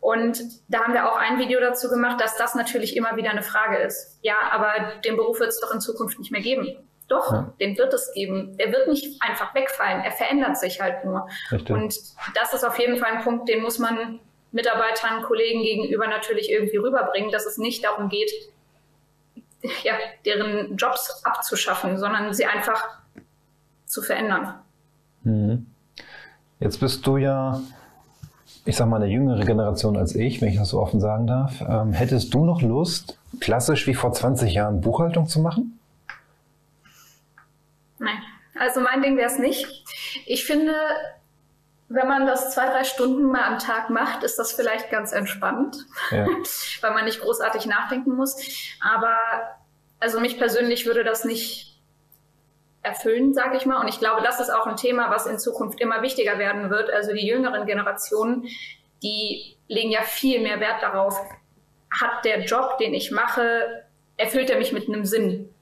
Und 0.00 0.40
da 0.68 0.84
haben 0.84 0.92
wir 0.92 1.10
auch 1.10 1.16
ein 1.16 1.38
Video 1.38 1.58
dazu 1.60 1.88
gemacht, 1.88 2.20
dass 2.20 2.36
das 2.36 2.54
natürlich 2.54 2.96
immer 2.96 3.16
wieder 3.16 3.30
eine 3.30 3.42
Frage 3.42 3.78
ist. 3.78 4.18
Ja, 4.22 4.36
aber 4.50 5.00
den 5.04 5.16
Beruf 5.16 5.40
wird 5.40 5.48
es 5.48 5.60
doch 5.60 5.72
in 5.72 5.80
Zukunft 5.80 6.18
nicht 6.18 6.30
mehr 6.30 6.42
geben. 6.42 6.86
Doch, 7.08 7.32
ja. 7.32 7.52
den 7.60 7.78
wird 7.78 7.94
es 7.94 8.12
geben. 8.14 8.56
Der 8.56 8.72
wird 8.72 8.88
nicht 8.88 9.22
einfach 9.22 9.54
wegfallen. 9.54 10.02
Er 10.02 10.10
verändert 10.10 10.58
sich 10.58 10.80
halt 10.80 11.04
nur. 11.04 11.28
Richtig. 11.50 11.74
Und 11.74 11.94
das 12.34 12.52
ist 12.52 12.64
auf 12.64 12.78
jeden 12.78 12.98
Fall 12.98 13.12
ein 13.12 13.22
Punkt, 13.22 13.48
den 13.48 13.62
muss 13.62 13.78
man 13.78 14.20
Mitarbeitern, 14.52 15.22
Kollegen 15.22 15.62
gegenüber 15.62 16.06
natürlich 16.08 16.50
irgendwie 16.50 16.78
rüberbringen, 16.78 17.30
dass 17.30 17.46
es 17.46 17.58
nicht 17.58 17.84
darum 17.84 18.08
geht, 18.08 18.30
ja, 19.84 19.94
deren 20.24 20.76
Jobs 20.76 21.22
abzuschaffen, 21.24 21.98
sondern 21.98 22.32
sie 22.32 22.46
einfach 22.46 22.82
zu 23.86 24.02
verändern. 24.02 24.54
Mhm. 25.22 25.66
Jetzt 26.58 26.80
bist 26.80 27.06
du 27.06 27.18
ja, 27.18 27.60
ich 28.64 28.76
sag 28.76 28.88
mal, 28.88 29.02
eine 29.02 29.12
jüngere 29.12 29.44
Generation 29.44 29.96
als 29.96 30.14
ich, 30.14 30.40
wenn 30.40 30.48
ich 30.48 30.56
das 30.56 30.70
so 30.70 30.80
offen 30.80 31.00
sagen 31.00 31.26
darf. 31.26 31.60
Ähm, 31.60 31.92
hättest 31.92 32.32
du 32.32 32.44
noch 32.44 32.62
Lust, 32.62 33.18
klassisch 33.40 33.86
wie 33.86 33.94
vor 33.94 34.12
20 34.12 34.54
Jahren 34.54 34.80
Buchhaltung 34.80 35.26
zu 35.26 35.40
machen? 35.40 35.78
Nein, 37.98 38.18
also 38.58 38.80
mein 38.80 39.02
Ding 39.02 39.16
wäre 39.16 39.30
es 39.30 39.38
nicht. 39.38 39.66
Ich 40.26 40.44
finde, 40.44 40.72
wenn 41.88 42.08
man 42.08 42.26
das 42.26 42.52
zwei, 42.52 42.66
drei 42.66 42.84
Stunden 42.84 43.24
mal 43.24 43.44
am 43.44 43.58
Tag 43.58 43.90
macht, 43.90 44.24
ist 44.24 44.38
das 44.38 44.52
vielleicht 44.52 44.90
ganz 44.90 45.12
entspannt, 45.12 45.76
ja. 46.10 46.26
weil 46.80 46.92
man 46.92 47.04
nicht 47.04 47.20
großartig 47.20 47.66
nachdenken 47.66 48.14
muss. 48.16 48.36
Aber 48.80 49.16
also 50.00 50.20
mich 50.20 50.38
persönlich 50.38 50.86
würde 50.86 51.04
das 51.04 51.24
nicht 51.24 51.80
erfüllen, 52.82 53.34
sage 53.34 53.56
ich 53.56 53.66
mal. 53.66 53.80
Und 53.80 53.88
ich 53.88 53.98
glaube, 53.98 54.22
das 54.22 54.40
ist 54.40 54.50
auch 54.50 54.66
ein 54.66 54.76
Thema, 54.76 55.10
was 55.10 55.26
in 55.26 55.38
Zukunft 55.38 55.80
immer 55.80 56.02
wichtiger 56.02 56.38
werden 56.38 56.70
wird. 56.70 56.90
Also 56.90 57.12
die 57.12 57.26
jüngeren 57.26 57.66
Generationen, 57.66 58.48
die 59.02 59.56
legen 59.68 59.90
ja 59.90 60.02
viel 60.02 60.40
mehr 60.40 60.60
Wert 60.60 60.82
darauf, 60.82 61.18
hat 61.90 62.24
der 62.24 62.44
Job, 62.44 62.78
den 62.78 62.94
ich 62.94 63.10
mache, 63.10 63.84
erfüllt 64.16 64.50
er 64.50 64.58
mich 64.58 64.72
mit 64.72 64.88
einem 64.88 65.04
Sinn? 65.04 65.52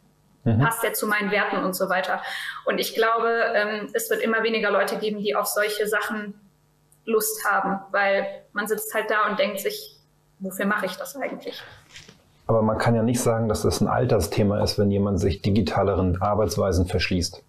Mhm. 0.45 0.61
Passt 0.61 0.85
er 0.85 0.93
zu 0.93 1.07
meinen 1.07 1.31
Werten 1.31 1.65
und 1.65 1.75
so 1.75 1.89
weiter? 1.89 2.21
Und 2.67 2.79
ich 2.79 2.95
glaube, 2.95 3.29
ähm, 3.55 3.91
es 3.93 4.11
wird 4.11 4.23
immer 4.23 4.43
weniger 4.43 4.71
Leute 4.71 4.99
geben, 4.99 5.21
die 5.21 5.35
auf 5.35 5.47
solche 5.47 5.87
Sachen 5.87 6.35
Lust 7.07 7.45
haben, 7.45 7.81
weil 7.91 8.27
man 8.53 8.67
sitzt 8.67 8.95
halt 8.95 9.11
da 9.11 9.29
und 9.29 9.39
denkt 9.39 9.61
sich, 9.61 9.99
wofür 10.39 10.67
mache 10.67 10.87
ich 10.87 10.97
das 10.97 11.17
eigentlich? 11.17 11.63
Aber 12.47 12.63
man 12.63 12.79
kann 12.79 12.95
ja 12.95 13.03
nicht 13.03 13.21
sagen, 13.21 13.49
dass 13.49 13.63
das 13.63 13.81
ein 13.81 13.89
Altersthema 13.89 14.63
ist, 14.63 14.79
wenn 14.79 14.91
jemand 14.91 15.19
sich 15.19 15.41
digitaleren 15.41 16.21
Arbeitsweisen 16.21 16.87
verschließt. 16.87 17.43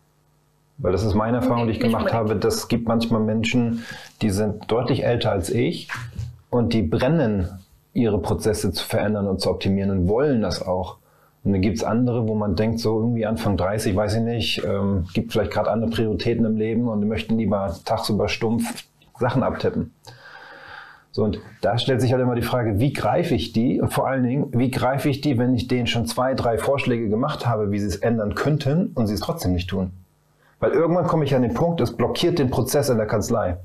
Weil 0.78 0.92
das 0.92 1.04
ist 1.04 1.14
meine 1.14 1.38
Erfahrung, 1.38 1.68
die 1.68 1.74
ich 1.74 1.80
gemacht 1.80 2.14
habe. 2.14 2.36
Das 2.36 2.68
gibt 2.68 2.88
manchmal 2.88 3.22
Menschen, 3.22 3.86
die 4.22 4.30
sind 4.30 4.70
deutlich 4.72 5.04
älter 5.04 5.32
als 5.32 5.50
ich 5.50 5.90
und 6.50 6.74
die 6.74 6.82
brennen, 6.82 7.60
ihre 7.94 8.20
Prozesse 8.20 8.72
zu 8.74 8.86
verändern 8.86 9.28
und 9.28 9.40
zu 9.40 9.50
optimieren 9.50 9.90
und 9.90 10.10
wollen 10.10 10.42
das 10.42 10.62
auch. 10.62 10.98
Und 11.46 11.54
dann 11.54 11.62
gibt 11.62 11.78
es 11.78 11.84
andere, 11.84 12.28
wo 12.28 12.34
man 12.34 12.56
denkt, 12.56 12.80
so 12.80 13.00
irgendwie 13.00 13.26
Anfang 13.28 13.56
30, 13.56 13.96
weiß 13.96 14.16
ich 14.16 14.22
nicht, 14.24 14.64
ähm, 14.66 15.06
gibt 15.14 15.32
vielleicht 15.32 15.52
gerade 15.52 15.70
andere 15.70 15.92
Prioritäten 15.92 16.44
im 16.44 16.58
Leben 16.58 16.88
und 16.88 17.08
möchten 17.08 17.38
lieber 17.38 17.74
tagsüber 17.86 18.28
stumpf 18.28 18.84
Sachen 19.20 19.44
abtippen. 19.44 19.94
So, 21.12 21.24
und 21.24 21.40
da 21.62 21.78
stellt 21.78 22.02
sich 22.02 22.12
halt 22.12 22.22
immer 22.22 22.36
die 22.36 22.42
Frage, 22.42 22.80
wie 22.80 22.92
greife 22.92 23.36
ich 23.36 23.54
die? 23.54 23.80
Und 23.80 23.94
vor 23.94 24.08
allen 24.08 24.24
Dingen, 24.24 24.48
wie 24.52 24.72
greife 24.72 25.08
ich 25.08 25.22
die, 25.22 25.38
wenn 25.38 25.54
ich 25.54 25.68
denen 25.68 25.88
schon 25.88 26.08
zwei, 26.08 26.34
drei 26.34 26.58
Vorschläge 26.58 27.10
gemacht 27.10 27.46
habe, 27.46 27.72
wie 27.72 27.80
sie 27.80 27.88
es 27.88 27.96
ändern 27.96 28.36
könnten 28.36 28.88
und 28.96 29.08
sie 29.08 29.14
es 29.14 29.22
trotzdem 29.22 29.54
nicht 29.54 29.70
tun? 29.70 29.92
Weil 30.60 30.72
irgendwann 30.72 31.06
komme 31.06 31.26
ich 31.26 31.36
an 31.36 31.44
den 31.44 31.54
Punkt, 31.54 31.80
es 31.80 31.96
blockiert 31.96 32.40
den 32.40 32.50
Prozess 32.50 32.90
in 32.90 32.98
der 32.98 33.08
Kanzlei. 33.08 33.58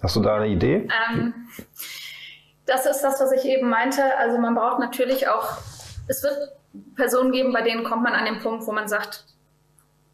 Hast 0.00 0.14
du 0.14 0.20
da 0.20 0.36
eine 0.36 0.46
Idee? 0.46 0.88
Ähm, 1.12 1.34
das 2.68 2.86
ist 2.86 3.00
das, 3.00 3.20
was 3.20 3.32
ich 3.32 3.44
eben 3.44 3.68
meinte. 3.68 4.16
Also 4.18 4.38
man 4.38 4.54
braucht 4.54 4.78
natürlich 4.78 5.26
auch, 5.28 5.56
es 6.06 6.22
wird 6.22 6.52
Personen 6.94 7.32
geben, 7.32 7.52
bei 7.52 7.62
denen 7.62 7.82
kommt 7.82 8.02
man 8.02 8.12
an 8.12 8.26
den 8.26 8.40
Punkt, 8.40 8.66
wo 8.66 8.72
man 8.72 8.88
sagt, 8.88 9.24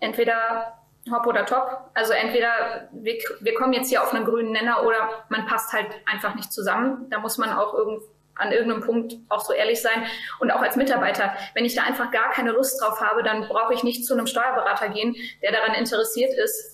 entweder 0.01 0.79
hopp 1.11 1.27
oder 1.27 1.45
top. 1.45 1.91
Also 1.95 2.13
entweder 2.13 2.89
wir, 2.93 3.19
wir 3.41 3.55
kommen 3.55 3.73
jetzt 3.73 3.89
hier 3.89 4.03
auf 4.03 4.15
einen 4.15 4.25
grünen 4.25 4.53
Nenner 4.53 4.85
oder 4.85 5.25
man 5.29 5.47
passt 5.47 5.73
halt 5.73 5.89
einfach 6.11 6.35
nicht 6.35 6.53
zusammen. 6.53 7.11
Da 7.11 7.19
muss 7.19 7.39
man 7.39 7.51
auch 7.51 7.75
irgend, 7.75 8.03
an 8.37 8.53
irgendeinem 8.53 8.83
Punkt 8.83 9.15
auch 9.29 9.45
so 9.45 9.53
ehrlich 9.53 9.83
sein. 9.83 10.07
Und 10.39 10.51
auch 10.51 10.63
als 10.63 10.77
Mitarbeiter, 10.77 11.35
wenn 11.55 11.65
ich 11.65 11.75
da 11.75 11.83
einfach 11.83 12.11
gar 12.11 12.31
keine 12.31 12.53
Lust 12.53 12.81
drauf 12.81 13.01
habe, 13.01 13.23
dann 13.23 13.49
brauche 13.49 13.75
ich 13.75 13.83
nicht 13.83 14.07
zu 14.07 14.15
einem 14.15 14.27
Steuerberater 14.27 14.89
gehen, 14.89 15.15
der 15.43 15.53
daran 15.53 15.75
interessiert 15.75 16.33
ist, 16.35 16.74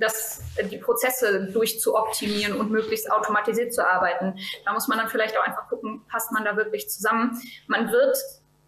das, 0.00 0.42
die 0.70 0.78
Prozesse 0.78 1.50
durchzuoptimieren 1.52 2.58
und 2.58 2.70
möglichst 2.70 3.10
automatisiert 3.10 3.72
zu 3.72 3.86
arbeiten. 3.86 4.38
Da 4.64 4.72
muss 4.72 4.88
man 4.88 4.98
dann 4.98 5.08
vielleicht 5.08 5.36
auch 5.38 5.46
einfach 5.46 5.68
gucken, 5.68 6.02
passt 6.08 6.32
man 6.32 6.44
da 6.44 6.56
wirklich 6.56 6.88
zusammen. 6.88 7.40
Man 7.66 7.92
wird, 7.92 8.16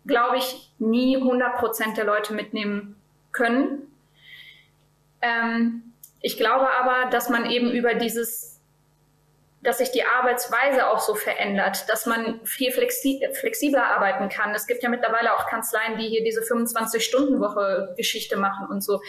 glaube 0.07 0.39
ich, 0.39 0.73
nie 0.79 1.17
100 1.17 1.57
Prozent 1.57 1.97
der 1.97 2.05
Leute 2.05 2.35
mitnehmen 2.35 2.97
können. 3.33 3.93
Ähm, 5.23 5.95
ich 6.21 6.37
glaube 6.37 6.69
aber, 6.71 7.11
dass 7.11 7.29
man 7.29 7.51
eben 7.51 7.71
über 7.71 7.95
dieses 7.95 8.53
dass 9.63 9.79
sich 9.79 9.93
die 9.93 10.05
Arbeitsweise 10.05 10.89
auch 10.89 10.99
so 10.99 11.15
verändert, 11.15 11.89
dass 11.89 12.05
man 12.07 12.45
viel 12.45 12.73
flexi 12.73 13.25
flexibler 13.33 13.85
arbeiten 13.87 14.29
kann. 14.29 14.53
Es 14.55 14.67
gibt 14.67 14.83
ja 14.83 14.89
mittlerweile 14.89 15.35
auch 15.35 15.47
Kanzleien, 15.47 15.99
die 15.99 16.09
hier 16.09 16.25
diese 16.25 16.41
25-Stunden-Woche-Geschichte 16.41 18.37
machen 18.37 18.67
und 18.67 18.83
so. 18.83 19.01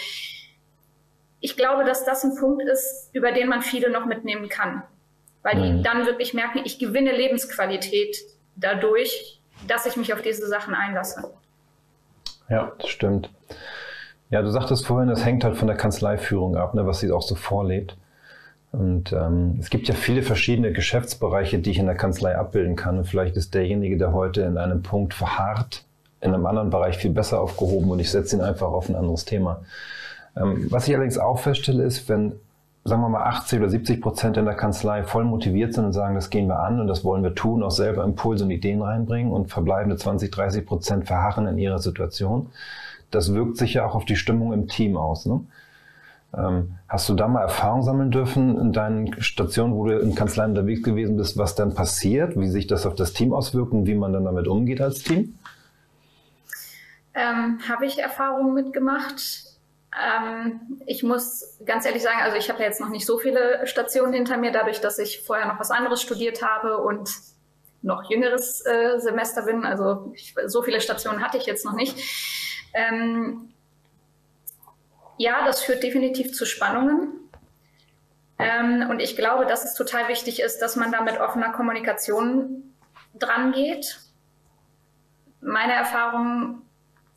Ich 1.44 1.58
glaube, 1.58 1.84
dass 1.84 2.06
das 2.06 2.24
ein 2.24 2.38
Punkt 2.38 2.64
ist, 2.64 3.10
über 3.12 3.34
den 3.34 3.50
man 3.50 3.62
viele 3.62 3.92
noch 3.92 4.06
mitnehmen 4.06 4.48
kann, 4.48 4.82
weil 5.42 5.62
die 5.62 5.74
mhm. 5.74 5.84
dann 5.84 6.06
wirklich 6.06 6.34
merken, 6.34 6.62
ich 6.64 6.80
gewinne 6.80 7.12
Lebensqualität 7.12 8.16
dadurch, 8.56 9.42
dass 9.68 9.86
ich 9.86 9.98
mich 9.98 10.14
auf 10.14 10.22
diese 10.22 10.48
Sachen 10.48 10.74
einlasse. 10.74 11.34
Ja, 12.48 12.72
das 12.80 12.90
stimmt. 12.90 13.30
Ja, 14.30 14.42
du 14.42 14.50
sagtest 14.52 14.88
vorhin, 14.88 15.10
es 15.10 15.26
hängt 15.26 15.44
halt 15.44 15.58
von 15.58 15.68
der 15.68 15.76
Kanzleiführung 15.76 16.56
ab, 16.56 16.76
ne, 16.76 16.88
was 16.88 17.02
sie 17.02 17.12
auch 17.12 17.22
so 17.22 17.36
vorlebt. 17.36 17.98
Und 18.72 19.12
ähm, 19.12 19.58
es 19.60 19.70
gibt 19.70 19.90
ja 19.90 19.96
viele 19.96 20.24
verschiedene 20.24 20.72
Geschäftsbereiche, 20.72 21.60
die 21.60 21.72
ich 21.72 21.78
in 21.78 21.88
der 21.88 21.96
Kanzlei 21.96 22.38
abbilden 22.38 22.78
kann. 22.78 23.00
Und 23.00 23.04
vielleicht 23.04 23.36
ist 23.36 23.54
derjenige, 23.54 23.98
der 23.98 24.14
heute 24.14 24.44
in 24.44 24.58
einem 24.58 24.82
Punkt 24.82 25.14
verharrt, 25.14 25.84
in 26.22 26.34
einem 26.34 26.46
anderen 26.46 26.70
Bereich 26.70 26.98
viel 26.98 27.12
besser 27.12 27.42
aufgehoben 27.42 27.92
und 27.92 28.00
ich 28.00 28.10
setze 28.10 28.38
ihn 28.38 28.42
einfach 28.42 28.72
auf 28.72 28.88
ein 28.88 28.96
anderes 28.96 29.26
Thema. 29.26 29.66
Ähm, 30.36 30.68
was 30.70 30.88
ich 30.88 30.96
allerdings 30.96 31.18
auch 31.18 31.40
feststelle, 31.40 31.84
ist, 31.84 32.10
wenn, 32.10 32.34
sagen 32.84 33.02
wir 33.02 33.10
mal, 33.10 33.24
80 33.24 33.60
oder 33.60 33.70
70 33.70 34.02
Prozent 34.02 34.38
in 34.38 34.46
der 34.46 34.56
Kanzlei 34.56 35.04
voll 35.04 35.25
motiviert 35.25 35.74
sind 35.74 35.86
und 35.86 35.94
sagen, 35.94 36.16
das 36.16 36.30
gehen 36.30 36.48
wir 36.48 36.60
an 36.60 36.80
und 36.80 36.88
das 36.88 37.04
wollen 37.04 37.24
wir 37.24 37.36
tun, 37.36 37.63
auch 37.63 37.72
selber 37.72 38.04
Impulse 38.04 38.44
und 38.44 38.52
Ideen 38.52 38.82
reinbringen 38.82 39.32
und 39.32 39.52
verbleibende 39.52 39.96
20, 39.96 40.32
30 40.32 40.66
Prozent 40.66 41.08
verharren 41.08 41.48
in 41.48 41.58
ihrer 41.58 41.80
Situation, 41.80 42.48
das 43.12 43.34
wirkt 43.34 43.58
sich 43.58 43.75
ja 43.75 43.86
auch 43.86 43.96
auf 43.96 44.06
die 44.06 44.16
Stimmung 44.16 44.54
im 44.54 44.68
Team 44.68 44.98
aus. 44.98 45.25
Ne? 45.25 45.42
Ähm, 46.36 46.75
hast 46.90 47.08
du 47.10 47.13
da 47.13 47.28
mal 47.28 47.42
Erfahrung 47.42 47.84
sammeln 47.84 48.10
dürfen 48.10 48.58
in 48.60 48.74
deinen 48.74 49.22
Stationen, 49.22 49.75
wo 49.75 49.86
du 49.86 50.00
in 50.00 50.16
Kanzleien 50.16 50.52
unterwegs 50.52 50.82
gewesen 50.82 51.16
bist, 51.16 51.38
was 51.38 51.54
dann 51.54 51.75
passiert, 51.75 52.40
wie 52.40 52.48
sich 52.48 52.66
das 52.66 52.88
auf 52.88 52.96
das 52.96 53.13
Team 53.13 53.34
auswirkt 53.34 53.72
und 53.72 53.86
wie 53.86 53.94
man 53.94 54.13
dann 54.13 54.25
damit 54.25 54.48
umgeht 54.48 54.82
als 54.82 55.04
Team? 55.04 55.38
Ähm, 57.13 57.60
habe 57.70 57.86
ich 57.86 58.00
Erfahrungen 58.00 58.56
mitgemacht. 58.56 59.52
Ähm, 60.02 60.82
ich 60.86 61.04
muss 61.04 61.60
ganz 61.66 61.86
ehrlich 61.86 62.02
sagen, 62.02 62.20
also 62.22 62.38
ich 62.38 62.50
habe 62.50 62.60
ja 62.60 62.66
jetzt 62.66 62.82
noch 62.82 62.90
nicht 62.90 63.06
so 63.06 63.18
viele 63.18 63.66
Stationen 63.68 64.14
hinter 64.14 64.38
mir, 64.38 64.52
dadurch, 64.52 64.82
dass 64.82 64.98
ich 65.00 65.24
vorher 65.24 65.46
noch 65.46 65.60
was 65.60 65.72
anderes 65.72 66.02
studiert 66.02 66.42
habe 66.42 66.78
und 66.78 67.10
noch 67.82 68.10
jüngeres 68.10 68.66
äh, 68.66 69.00
Semester 69.00 69.44
bin. 69.44 69.66
Also 69.66 70.12
ich, 70.16 70.34
so 70.46 70.64
viele 70.64 70.82
Stationen 70.82 71.24
hatte 71.24 71.38
ich 71.38 71.46
jetzt 71.46 71.66
noch 71.66 71.74
nicht. 71.74 71.98
Ähm, 72.74 73.54
ja, 75.18 75.46
das 75.46 75.62
führt 75.62 75.84
definitiv 75.84 76.34
zu 76.34 76.46
Spannungen. 76.46 77.30
Ähm, 78.40 78.90
und 78.90 79.00
ich 79.00 79.16
glaube, 79.16 79.46
dass 79.46 79.64
es 79.64 79.76
total 79.76 80.08
wichtig 80.08 80.42
ist, 80.42 80.60
dass 80.60 80.76
man 80.76 80.92
da 80.92 81.02
mit 81.02 81.20
offener 81.20 81.52
Kommunikation 81.52 82.74
dran 83.14 83.52
geht. 83.52 84.00
Meine 85.40 85.74
Erfahrung, 85.74 86.62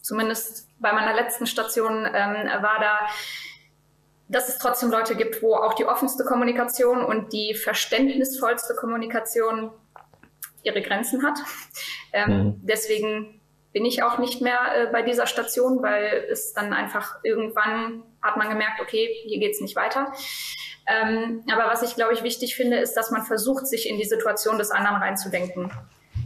zumindest 0.07 0.69
bei 0.79 0.93
meiner 0.93 1.15
letzten 1.15 1.47
Station, 1.47 2.07
ähm, 2.07 2.63
war 2.63 2.79
da, 2.81 3.01
dass 4.29 4.49
es 4.49 4.59
trotzdem 4.59 4.91
Leute 4.91 5.17
gibt, 5.17 5.43
wo 5.43 5.57
auch 5.57 5.75
die 5.75 5.85
offenste 5.85 6.25
Kommunikation 6.25 7.05
und 7.05 7.33
die 7.33 7.55
verständnisvollste 7.55 8.77
Kommunikation 8.77 9.73
ihre 10.63 10.81
Grenzen 10.81 11.25
hat. 11.25 11.39
Ähm, 12.13 12.31
mhm. 12.31 12.61
Deswegen 12.63 13.41
bin 13.73 13.85
ich 13.85 14.05
auch 14.05 14.19
nicht 14.19 14.41
mehr 14.41 14.61
äh, 14.75 14.87
bei 14.93 15.03
dieser 15.03 15.27
Station, 15.27 15.83
weil 15.83 16.27
es 16.31 16.53
dann 16.53 16.73
einfach 16.73 17.17
irgendwann 17.25 18.05
hat 18.23 18.37
man 18.37 18.49
gemerkt, 18.49 18.81
okay, 18.81 19.09
hier 19.25 19.41
geht's 19.41 19.61
nicht 19.61 19.75
weiter. 19.75 20.13
Ähm, 20.87 21.43
aber 21.53 21.67
was 21.67 21.83
ich, 21.83 21.97
glaube 21.97 22.15
ich, 22.15 22.23
wichtig 22.23 22.55
finde, 22.55 22.79
ist, 22.79 22.95
dass 22.95 23.11
man 23.11 23.23
versucht, 23.25 23.67
sich 23.67 23.89
in 23.89 23.99
die 23.99 24.05
Situation 24.05 24.57
des 24.57 24.71
anderen 24.71 24.99
reinzudenken. 24.99 25.73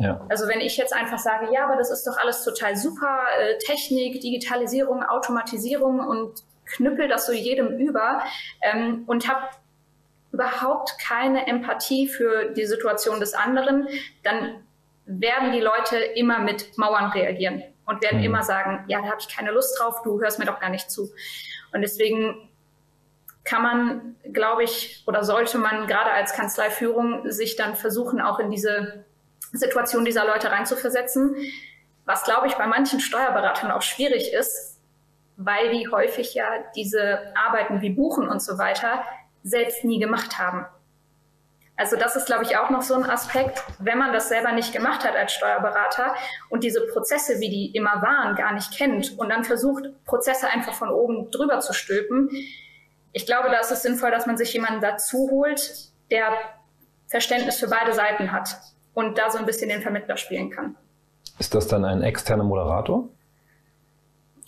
Ja. 0.00 0.24
Also 0.30 0.48
wenn 0.48 0.60
ich 0.60 0.78
jetzt 0.78 0.94
einfach 0.94 1.18
sage, 1.18 1.52
ja, 1.52 1.64
aber 1.64 1.76
das 1.76 1.90
ist 1.90 2.06
doch 2.06 2.16
alles 2.16 2.42
total 2.42 2.74
super, 2.74 3.18
äh, 3.38 3.58
Technik, 3.58 4.20
Digitalisierung, 4.22 5.02
Automatisierung 5.02 6.00
und 6.00 6.42
knüppel 6.64 7.08
das 7.08 7.26
so 7.26 7.32
jedem 7.32 7.78
über 7.78 8.22
ähm, 8.62 9.04
und 9.06 9.28
habe 9.28 9.48
überhaupt 10.32 10.98
keine 10.98 11.46
Empathie 11.46 12.08
für 12.08 12.46
die 12.52 12.64
Situation 12.64 13.20
des 13.20 13.34
anderen, 13.34 13.88
dann 14.22 14.64
werden 15.04 15.52
die 15.52 15.60
Leute 15.60 15.98
immer 15.98 16.38
mit 16.38 16.78
Mauern 16.78 17.10
reagieren 17.10 17.62
und 17.84 18.02
werden 18.02 18.20
mhm. 18.20 18.24
immer 18.24 18.42
sagen, 18.42 18.84
ja, 18.88 19.02
da 19.02 19.08
habe 19.08 19.20
ich 19.20 19.28
keine 19.28 19.50
Lust 19.50 19.78
drauf, 19.78 20.02
du 20.02 20.20
hörst 20.20 20.38
mir 20.38 20.46
doch 20.46 20.60
gar 20.60 20.70
nicht 20.70 20.90
zu. 20.90 21.10
Und 21.74 21.82
deswegen 21.82 22.48
kann 23.44 23.62
man, 23.62 24.16
glaube 24.32 24.62
ich, 24.62 25.02
oder 25.06 25.24
sollte 25.24 25.58
man 25.58 25.86
gerade 25.88 26.10
als 26.10 26.32
Kanzleiführung 26.32 27.30
sich 27.30 27.56
dann 27.56 27.74
versuchen, 27.74 28.20
auch 28.20 28.38
in 28.38 28.50
diese 28.50 29.04
Situation 29.52 30.04
dieser 30.04 30.24
Leute 30.26 30.50
reinzuversetzen, 30.50 31.36
was, 32.04 32.24
glaube 32.24 32.46
ich, 32.46 32.54
bei 32.54 32.66
manchen 32.66 33.00
Steuerberatern 33.00 33.70
auch 33.70 33.82
schwierig 33.82 34.32
ist, 34.32 34.80
weil 35.36 35.70
die 35.70 35.88
häufig 35.88 36.34
ja 36.34 36.44
diese 36.74 37.32
Arbeiten 37.34 37.80
wie 37.80 37.90
Buchen 37.90 38.28
und 38.28 38.42
so 38.42 38.58
weiter 38.58 39.04
selbst 39.42 39.84
nie 39.84 39.98
gemacht 39.98 40.38
haben. 40.38 40.66
Also 41.76 41.96
das 41.96 42.14
ist, 42.14 42.26
glaube 42.26 42.44
ich, 42.44 42.58
auch 42.58 42.68
noch 42.68 42.82
so 42.82 42.94
ein 42.94 43.08
Aspekt, 43.08 43.62
wenn 43.78 43.96
man 43.96 44.12
das 44.12 44.28
selber 44.28 44.52
nicht 44.52 44.72
gemacht 44.72 45.02
hat 45.02 45.16
als 45.16 45.32
Steuerberater 45.32 46.14
und 46.50 46.62
diese 46.62 46.86
Prozesse, 46.88 47.40
wie 47.40 47.48
die 47.48 47.74
immer 47.74 48.02
waren, 48.02 48.36
gar 48.36 48.52
nicht 48.52 48.76
kennt 48.76 49.18
und 49.18 49.30
dann 49.30 49.44
versucht, 49.44 49.84
Prozesse 50.04 50.48
einfach 50.48 50.74
von 50.74 50.90
oben 50.90 51.30
drüber 51.30 51.60
zu 51.60 51.72
stülpen. 51.72 52.28
Ich 53.12 53.24
glaube, 53.24 53.48
da 53.48 53.60
ist 53.60 53.70
es 53.70 53.80
sinnvoll, 53.80 54.10
dass 54.10 54.26
man 54.26 54.36
sich 54.36 54.52
jemanden 54.52 54.82
dazu 54.82 55.30
holt, 55.30 55.90
der 56.10 56.32
Verständnis 57.08 57.58
für 57.58 57.68
beide 57.68 57.94
Seiten 57.94 58.30
hat 58.30 58.58
und 58.94 59.18
da 59.18 59.30
so 59.30 59.38
ein 59.38 59.46
bisschen 59.46 59.68
den 59.68 59.82
Vermittler 59.82 60.16
spielen 60.16 60.50
kann. 60.50 60.76
Ist 61.38 61.54
das 61.54 61.68
dann 61.68 61.84
ein 61.84 62.02
externer 62.02 62.44
Moderator? 62.44 63.08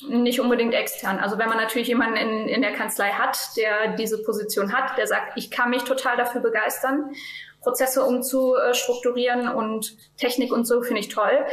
nicht 0.08 0.40
unbedingt 0.40 0.74
extern. 0.74 1.18
Also 1.18 1.38
wenn 1.38 1.48
man 1.48 1.58
natürlich 1.58 1.88
jemanden 1.88 2.16
in, 2.16 2.48
in 2.48 2.62
der 2.62 2.72
Kanzlei 2.72 3.10
hat, 3.10 3.38
der 3.56 3.96
diese 3.96 4.22
Position 4.22 4.72
hat, 4.72 4.98
der 4.98 5.06
sagt, 5.06 5.36
ich 5.36 5.50
kann 5.50 5.70
mich 5.70 5.84
total 5.84 6.16
dafür 6.16 6.40
begeistern, 6.40 7.12
Prozesse 7.60 8.04
umzustrukturieren 8.04 9.48
und 9.48 9.96
Technik 10.16 10.52
und 10.52 10.66
so 10.66 10.82
finde 10.82 11.00
ich 11.00 11.08
toll. 11.08 11.46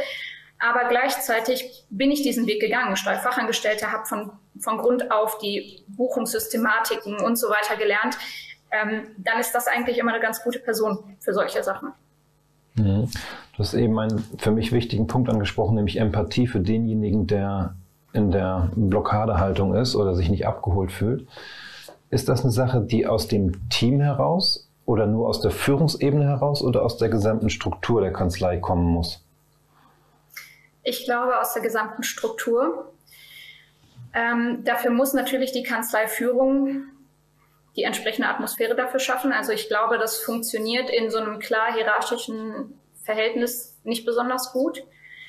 aber 0.58 0.88
gleichzeitig 0.88 1.86
bin 1.88 2.10
ich 2.10 2.22
diesen 2.22 2.46
Weg 2.46 2.60
gegangen. 2.60 2.96
Steuerfachangestellte 2.96 3.92
habe 3.92 4.04
von, 4.04 4.32
von 4.58 4.76
Grund 4.78 5.10
auf 5.10 5.38
die 5.38 5.84
Buchungssystematiken 5.88 7.20
und 7.20 7.36
so 7.36 7.48
weiter 7.48 7.76
gelernt. 7.76 8.18
Ähm, 8.70 9.14
dann 9.16 9.40
ist 9.40 9.52
das 9.52 9.68
eigentlich 9.68 9.98
immer 9.98 10.12
eine 10.12 10.20
ganz 10.20 10.42
gute 10.42 10.58
Person 10.58 11.16
für 11.20 11.32
solche 11.32 11.62
Sachen. 11.62 11.92
Mhm. 12.74 13.08
Du 13.52 13.58
hast 13.58 13.74
eben 13.74 13.98
einen 13.98 14.18
für 14.38 14.50
mich 14.50 14.72
wichtigen 14.72 15.06
Punkt 15.06 15.28
angesprochen, 15.28 15.74
nämlich 15.74 15.98
Empathie 15.98 16.46
für 16.46 16.60
denjenigen, 16.60 17.26
der 17.26 17.74
in 18.12 18.30
der 18.30 18.70
Blockadehaltung 18.74 19.74
ist 19.74 19.94
oder 19.94 20.14
sich 20.14 20.30
nicht 20.30 20.46
abgeholt 20.46 20.92
fühlt. 20.92 21.28
Ist 22.10 22.28
das 22.28 22.42
eine 22.42 22.50
Sache, 22.50 22.80
die 22.80 23.06
aus 23.06 23.28
dem 23.28 23.68
Team 23.68 24.00
heraus 24.00 24.68
oder 24.84 25.06
nur 25.06 25.28
aus 25.28 25.40
der 25.40 25.52
Führungsebene 25.52 26.24
heraus 26.24 26.62
oder 26.62 26.82
aus 26.82 26.96
der 26.96 27.08
gesamten 27.08 27.50
Struktur 27.50 28.00
der 28.00 28.12
Kanzlei 28.12 28.56
kommen 28.56 28.86
muss? 28.86 29.24
Ich 30.82 31.04
glaube 31.04 31.38
aus 31.38 31.52
der 31.52 31.62
gesamten 31.62 32.02
Struktur. 32.02 32.92
Ähm, 34.12 34.64
dafür 34.64 34.90
muss 34.90 35.12
natürlich 35.12 35.52
die 35.52 35.62
Kanzleiführung 35.62 36.82
die 37.76 37.84
entsprechende 37.84 38.28
Atmosphäre 38.28 38.74
dafür 38.74 39.00
schaffen. 39.00 39.32
Also 39.32 39.52
ich 39.52 39.68
glaube, 39.68 39.98
das 39.98 40.22
funktioniert 40.22 40.90
in 40.90 41.10
so 41.10 41.18
einem 41.18 41.38
klar 41.38 41.72
hierarchischen 41.74 42.78
Verhältnis 43.02 43.78
nicht 43.84 44.04
besonders 44.04 44.52
gut, 44.52 44.82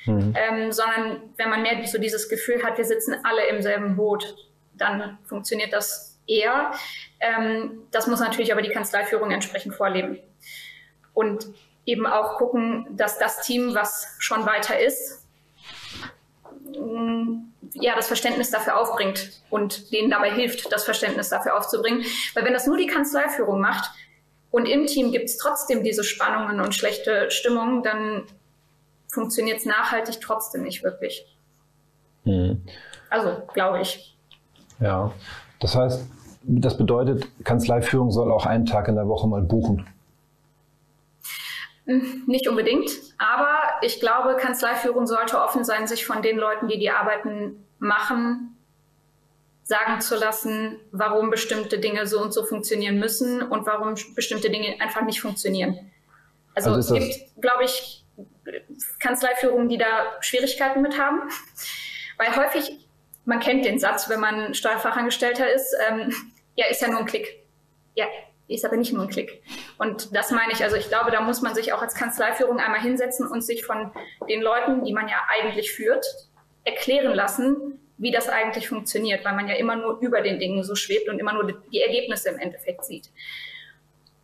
mhm. 0.05 0.35
ähm, 0.35 0.71
sondern 0.71 1.33
wenn 1.37 1.49
man 1.49 1.61
mehr 1.61 1.85
so 1.85 1.97
dieses 1.97 2.29
Gefühl 2.29 2.63
hat, 2.63 2.77
wir 2.77 2.85
sitzen 2.85 3.15
alle 3.23 3.47
im 3.47 3.61
selben 3.61 3.95
Boot, 3.95 4.35
dann 4.73 5.17
funktioniert 5.25 5.73
das 5.73 6.19
eher. 6.27 6.71
Ähm, 7.19 7.83
das 7.91 8.07
muss 8.07 8.19
natürlich 8.19 8.51
aber 8.51 8.61
die 8.61 8.69
Kanzleiführung 8.69 9.31
entsprechend 9.31 9.75
vorleben. 9.75 10.19
Und 11.13 11.47
eben 11.85 12.05
auch 12.05 12.37
gucken, 12.37 12.87
dass 12.91 13.19
das 13.19 13.41
Team, 13.41 13.73
was 13.75 14.15
schon 14.19 14.45
weiter 14.45 14.79
ist, 14.79 15.27
ja, 17.73 17.95
das 17.95 18.07
Verständnis 18.07 18.51
dafür 18.51 18.79
aufbringt 18.79 19.41
und 19.49 19.91
denen 19.91 20.09
dabei 20.09 20.31
hilft, 20.31 20.71
das 20.71 20.83
Verständnis 20.83 21.29
dafür 21.29 21.57
aufzubringen. 21.57 22.03
Weil 22.33 22.45
wenn 22.45 22.53
das 22.53 22.67
nur 22.67 22.77
die 22.77 22.87
Kanzleiführung 22.87 23.61
macht 23.61 23.91
und 24.49 24.67
im 24.67 24.87
Team 24.87 25.11
gibt 25.11 25.25
es 25.25 25.37
trotzdem 25.37 25.83
diese 25.83 26.03
Spannungen 26.03 26.59
und 26.59 26.75
schlechte 26.75 27.31
Stimmung, 27.31 27.83
dann 27.83 28.23
funktioniert 29.11 29.59
es 29.59 29.65
nachhaltig 29.65 30.19
trotzdem 30.21 30.63
nicht 30.63 30.83
wirklich. 30.83 31.25
Mhm. 32.23 32.61
Also, 33.09 33.41
glaube 33.53 33.81
ich. 33.81 34.17
Ja, 34.79 35.11
das 35.59 35.75
heißt, 35.75 36.05
das 36.43 36.77
bedeutet, 36.77 37.27
Kanzleiführung 37.43 38.11
soll 38.11 38.31
auch 38.31 38.45
einen 38.45 38.65
Tag 38.65 38.87
in 38.87 38.95
der 38.95 39.07
Woche 39.07 39.27
mal 39.27 39.41
buchen. 39.41 39.87
Nicht 41.85 42.47
unbedingt, 42.47 42.91
aber 43.17 43.57
ich 43.81 43.99
glaube, 43.99 44.37
Kanzleiführung 44.37 45.07
sollte 45.07 45.41
offen 45.41 45.63
sein, 45.63 45.87
sich 45.87 46.05
von 46.05 46.21
den 46.21 46.37
Leuten, 46.37 46.67
die 46.67 46.77
die 46.77 46.91
Arbeiten 46.91 47.65
machen, 47.79 48.55
sagen 49.63 49.99
zu 49.99 50.15
lassen, 50.15 50.79
warum 50.91 51.31
bestimmte 51.31 51.79
Dinge 51.79 52.05
so 52.05 52.21
und 52.21 52.33
so 52.33 52.45
funktionieren 52.45 52.99
müssen 52.99 53.41
und 53.41 53.65
warum 53.65 53.95
bestimmte 54.15 54.49
Dinge 54.51 54.79
einfach 54.79 55.01
nicht 55.01 55.21
funktionieren. 55.21 55.91
Also, 56.53 56.71
also 56.71 56.95
es 56.95 57.01
gibt, 57.01 57.41
glaube 57.41 57.63
ich, 57.63 58.05
Kanzleiführungen, 58.99 59.69
die 59.69 59.77
da 59.77 60.17
Schwierigkeiten 60.19 60.81
mit 60.81 60.99
haben, 60.99 61.21
weil 62.17 62.35
häufig, 62.35 62.87
man 63.25 63.39
kennt 63.39 63.65
den 63.65 63.79
Satz, 63.79 64.09
wenn 64.09 64.19
man 64.19 64.53
Steuerfachangestellter 64.53 65.51
ist, 65.51 65.75
ähm, 65.89 66.13
ja, 66.55 66.67
ist 66.67 66.81
ja 66.81 66.89
nur 66.89 66.99
ein 66.99 67.05
Klick. 67.05 67.43
Ja, 67.95 68.05
ist 68.53 68.65
aber 68.65 68.77
nicht 68.77 68.93
nur 68.93 69.03
ein 69.03 69.09
Klick. 69.09 69.41
Und 69.77 70.15
das 70.15 70.31
meine 70.31 70.51
ich, 70.53 70.63
also 70.63 70.75
ich 70.75 70.87
glaube, 70.87 71.11
da 71.11 71.21
muss 71.21 71.41
man 71.41 71.55
sich 71.55 71.73
auch 71.73 71.81
als 71.81 71.95
Kanzleiführung 71.95 72.59
einmal 72.59 72.81
hinsetzen 72.81 73.27
und 73.27 73.41
sich 73.41 73.65
von 73.65 73.91
den 74.29 74.41
Leuten, 74.41 74.83
die 74.83 74.93
man 74.93 75.07
ja 75.07 75.17
eigentlich 75.29 75.71
führt, 75.71 76.05
erklären 76.63 77.13
lassen, 77.13 77.79
wie 77.97 78.11
das 78.11 78.29
eigentlich 78.29 78.67
funktioniert, 78.67 79.23
weil 79.25 79.35
man 79.35 79.47
ja 79.47 79.55
immer 79.55 79.75
nur 79.75 79.99
über 79.99 80.21
den 80.21 80.39
Dingen 80.39 80.63
so 80.63 80.75
schwebt 80.75 81.07
und 81.07 81.19
immer 81.19 81.33
nur 81.33 81.61
die 81.71 81.81
Ergebnisse 81.81 82.29
im 82.29 82.39
Endeffekt 82.39 82.83
sieht. 82.85 83.09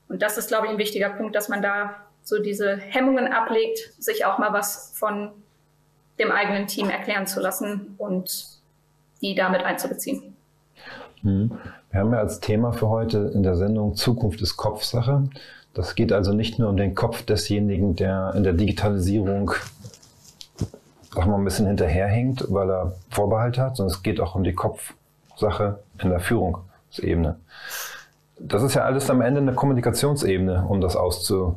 Und 0.08 0.22
das 0.22 0.38
ist, 0.38 0.48
glaube 0.48 0.68
ich, 0.68 0.72
ein 0.72 0.78
wichtiger 0.78 1.10
Punkt, 1.10 1.36
dass 1.36 1.50
man 1.50 1.62
da 1.62 2.08
so 2.24 2.42
diese 2.42 2.76
Hemmungen 2.78 3.28
ablegt, 3.28 3.94
sich 4.00 4.26
auch 4.26 4.38
mal 4.38 4.52
was 4.52 4.94
von 4.98 5.32
dem 6.20 6.32
eigenen 6.32 6.68
Team 6.68 6.90
erklären 6.90 7.28
zu 7.28 7.40
lassen 7.40 7.96
und 7.98 8.48
die 9.22 9.36
damit 9.36 9.62
einzubeziehen. 9.62 10.36
Mhm. 11.22 11.58
Wir 11.92 12.02
haben 12.02 12.12
ja 12.12 12.20
als 12.20 12.40
Thema 12.40 12.74
für 12.74 12.90
heute 12.90 13.32
in 13.34 13.44
der 13.44 13.56
Sendung 13.56 13.96
Zukunft 13.96 14.42
ist 14.42 14.58
Kopfsache. 14.58 15.30
Das 15.74 15.96
geht 15.96 16.12
also 16.12 16.34
nicht 16.34 16.60
nur 16.60 16.70
um 16.70 16.78
den 16.78 16.96
Kopf 16.96 17.24
desjenigen, 17.24 17.96
der 17.96 18.34
in 18.36 18.44
der 18.44 18.54
Digitalisierung 18.54 19.52
sag 21.18 21.28
mal, 21.28 21.36
ein 21.36 21.44
bisschen 21.44 21.68
hinterherhinkt, 21.68 22.46
weil 22.50 22.70
er 22.70 22.94
Vorbehalt 23.10 23.58
hat, 23.58 23.78
sondern 23.78 23.96
es 23.96 24.04
geht 24.04 24.20
auch 24.20 24.36
um 24.36 24.44
die 24.44 24.54
Kopfsache 24.54 25.80
in 26.02 26.10
der 26.10 26.20
Führungsebene. 26.20 27.38
Das 28.40 28.62
ist 28.62 28.76
ja 28.76 28.84
alles 28.84 29.10
am 29.10 29.22
Ende 29.22 29.42
eine 29.42 29.54
Kommunikationsebene, 29.54 30.66
um 30.68 30.80
das 30.80 30.96
auszu, 30.96 31.56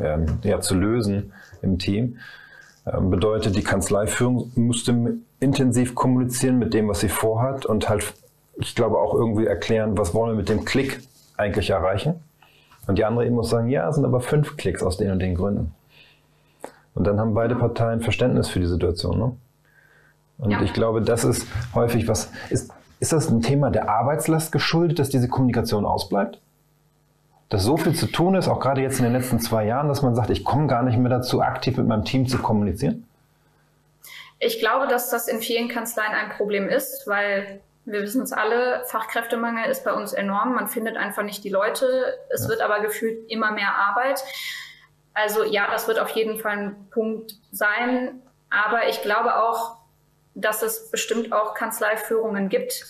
ähm, 0.00 0.38
ja, 0.42 0.60
zu 0.60 0.74
lösen 0.74 1.32
im 1.62 1.78
Team. 1.78 2.18
Ähm, 2.84 3.10
bedeutet, 3.10 3.54
die 3.54 3.62
Kanzleiführung 3.62 4.50
musste 4.56 5.18
intensiv 5.38 5.94
kommunizieren 5.94 6.58
mit 6.58 6.74
dem, 6.74 6.88
was 6.88 7.00
sie 7.00 7.08
vorhat 7.08 7.64
und 7.64 7.88
halt 7.88 8.14
ich 8.56 8.74
glaube, 8.74 8.98
auch 8.98 9.14
irgendwie 9.14 9.46
erklären, 9.46 9.96
was 9.96 10.14
wollen 10.14 10.32
wir 10.32 10.36
mit 10.36 10.48
dem 10.48 10.64
Klick 10.64 11.00
eigentlich 11.36 11.70
erreichen. 11.70 12.22
Und 12.86 12.98
die 12.98 13.04
andere 13.04 13.26
eben 13.26 13.36
muss 13.36 13.50
sagen, 13.50 13.68
ja, 13.68 13.88
es 13.88 13.94
sind 13.94 14.04
aber 14.04 14.20
fünf 14.20 14.56
Klicks 14.56 14.82
aus 14.82 14.96
den 14.96 15.10
und 15.10 15.20
den 15.20 15.34
Gründen. 15.34 15.74
Und 16.94 17.06
dann 17.06 17.18
haben 17.18 17.34
beide 17.34 17.54
Parteien 17.54 18.00
Verständnis 18.00 18.48
für 18.48 18.60
die 18.60 18.66
Situation. 18.66 19.18
Ne? 19.18 19.36
Und 20.38 20.50
ja. 20.50 20.62
ich 20.62 20.72
glaube, 20.72 21.00
das 21.02 21.24
ist 21.24 21.46
häufig 21.74 22.08
was. 22.08 22.30
Ist, 22.50 22.72
ist 23.00 23.12
das 23.12 23.30
ein 23.30 23.40
Thema 23.40 23.70
der 23.70 23.88
Arbeitslast 23.88 24.52
geschuldet, 24.52 24.98
dass 24.98 25.08
diese 25.08 25.28
Kommunikation 25.28 25.86
ausbleibt? 25.86 26.40
Dass 27.48 27.62
so 27.62 27.76
viel 27.76 27.94
zu 27.94 28.06
tun 28.06 28.34
ist, 28.34 28.48
auch 28.48 28.60
gerade 28.60 28.80
jetzt 28.80 28.98
in 28.98 29.04
den 29.04 29.12
letzten 29.12 29.38
zwei 29.38 29.66
Jahren, 29.66 29.88
dass 29.88 30.02
man 30.02 30.14
sagt, 30.14 30.30
ich 30.30 30.44
komme 30.44 30.66
gar 30.66 30.82
nicht 30.82 30.98
mehr 30.98 31.10
dazu, 31.10 31.42
aktiv 31.42 31.76
mit 31.76 31.86
meinem 31.86 32.04
Team 32.04 32.26
zu 32.26 32.38
kommunizieren? 32.38 33.06
Ich 34.38 34.58
glaube, 34.58 34.88
dass 34.88 35.10
das 35.10 35.28
in 35.28 35.40
vielen 35.40 35.68
Kanzleien 35.68 36.12
ein 36.12 36.30
Problem 36.36 36.68
ist, 36.68 37.06
weil 37.06 37.60
wir 37.84 38.02
wissen 38.02 38.22
es 38.22 38.32
alle, 38.32 38.84
Fachkräftemangel 38.86 39.70
ist 39.70 39.84
bei 39.84 39.92
uns 39.92 40.12
enorm. 40.12 40.54
Man 40.54 40.68
findet 40.68 40.96
einfach 40.96 41.22
nicht 41.22 41.42
die 41.42 41.48
Leute. 41.48 42.18
Es 42.30 42.44
ja. 42.44 42.48
wird 42.48 42.60
aber 42.60 42.80
gefühlt 42.80 43.28
immer 43.30 43.50
mehr 43.50 43.74
Arbeit. 43.74 44.22
Also 45.14 45.44
ja, 45.44 45.70
das 45.70 45.88
wird 45.88 45.98
auf 45.98 46.10
jeden 46.10 46.38
Fall 46.38 46.58
ein 46.58 46.88
Punkt 46.90 47.34
sein. 47.50 48.22
Aber 48.50 48.88
ich 48.88 49.02
glaube 49.02 49.36
auch, 49.36 49.78
dass 50.34 50.62
es 50.62 50.90
bestimmt 50.90 51.32
auch 51.32 51.54
Kanzleiführungen 51.54 52.48
gibt, 52.48 52.86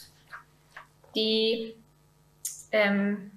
die 1.15 1.75
ähm, 2.71 3.31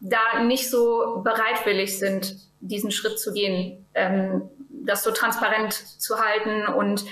da 0.00 0.42
nicht 0.42 0.70
so 0.70 1.20
bereitwillig 1.24 1.98
sind, 1.98 2.36
diesen 2.60 2.90
Schritt 2.90 3.18
zu 3.18 3.32
gehen, 3.32 3.86
ähm, 3.94 4.48
das 4.70 5.02
so 5.02 5.10
transparent 5.10 5.72
zu 5.72 6.18
halten 6.18 6.66
und 6.66 7.04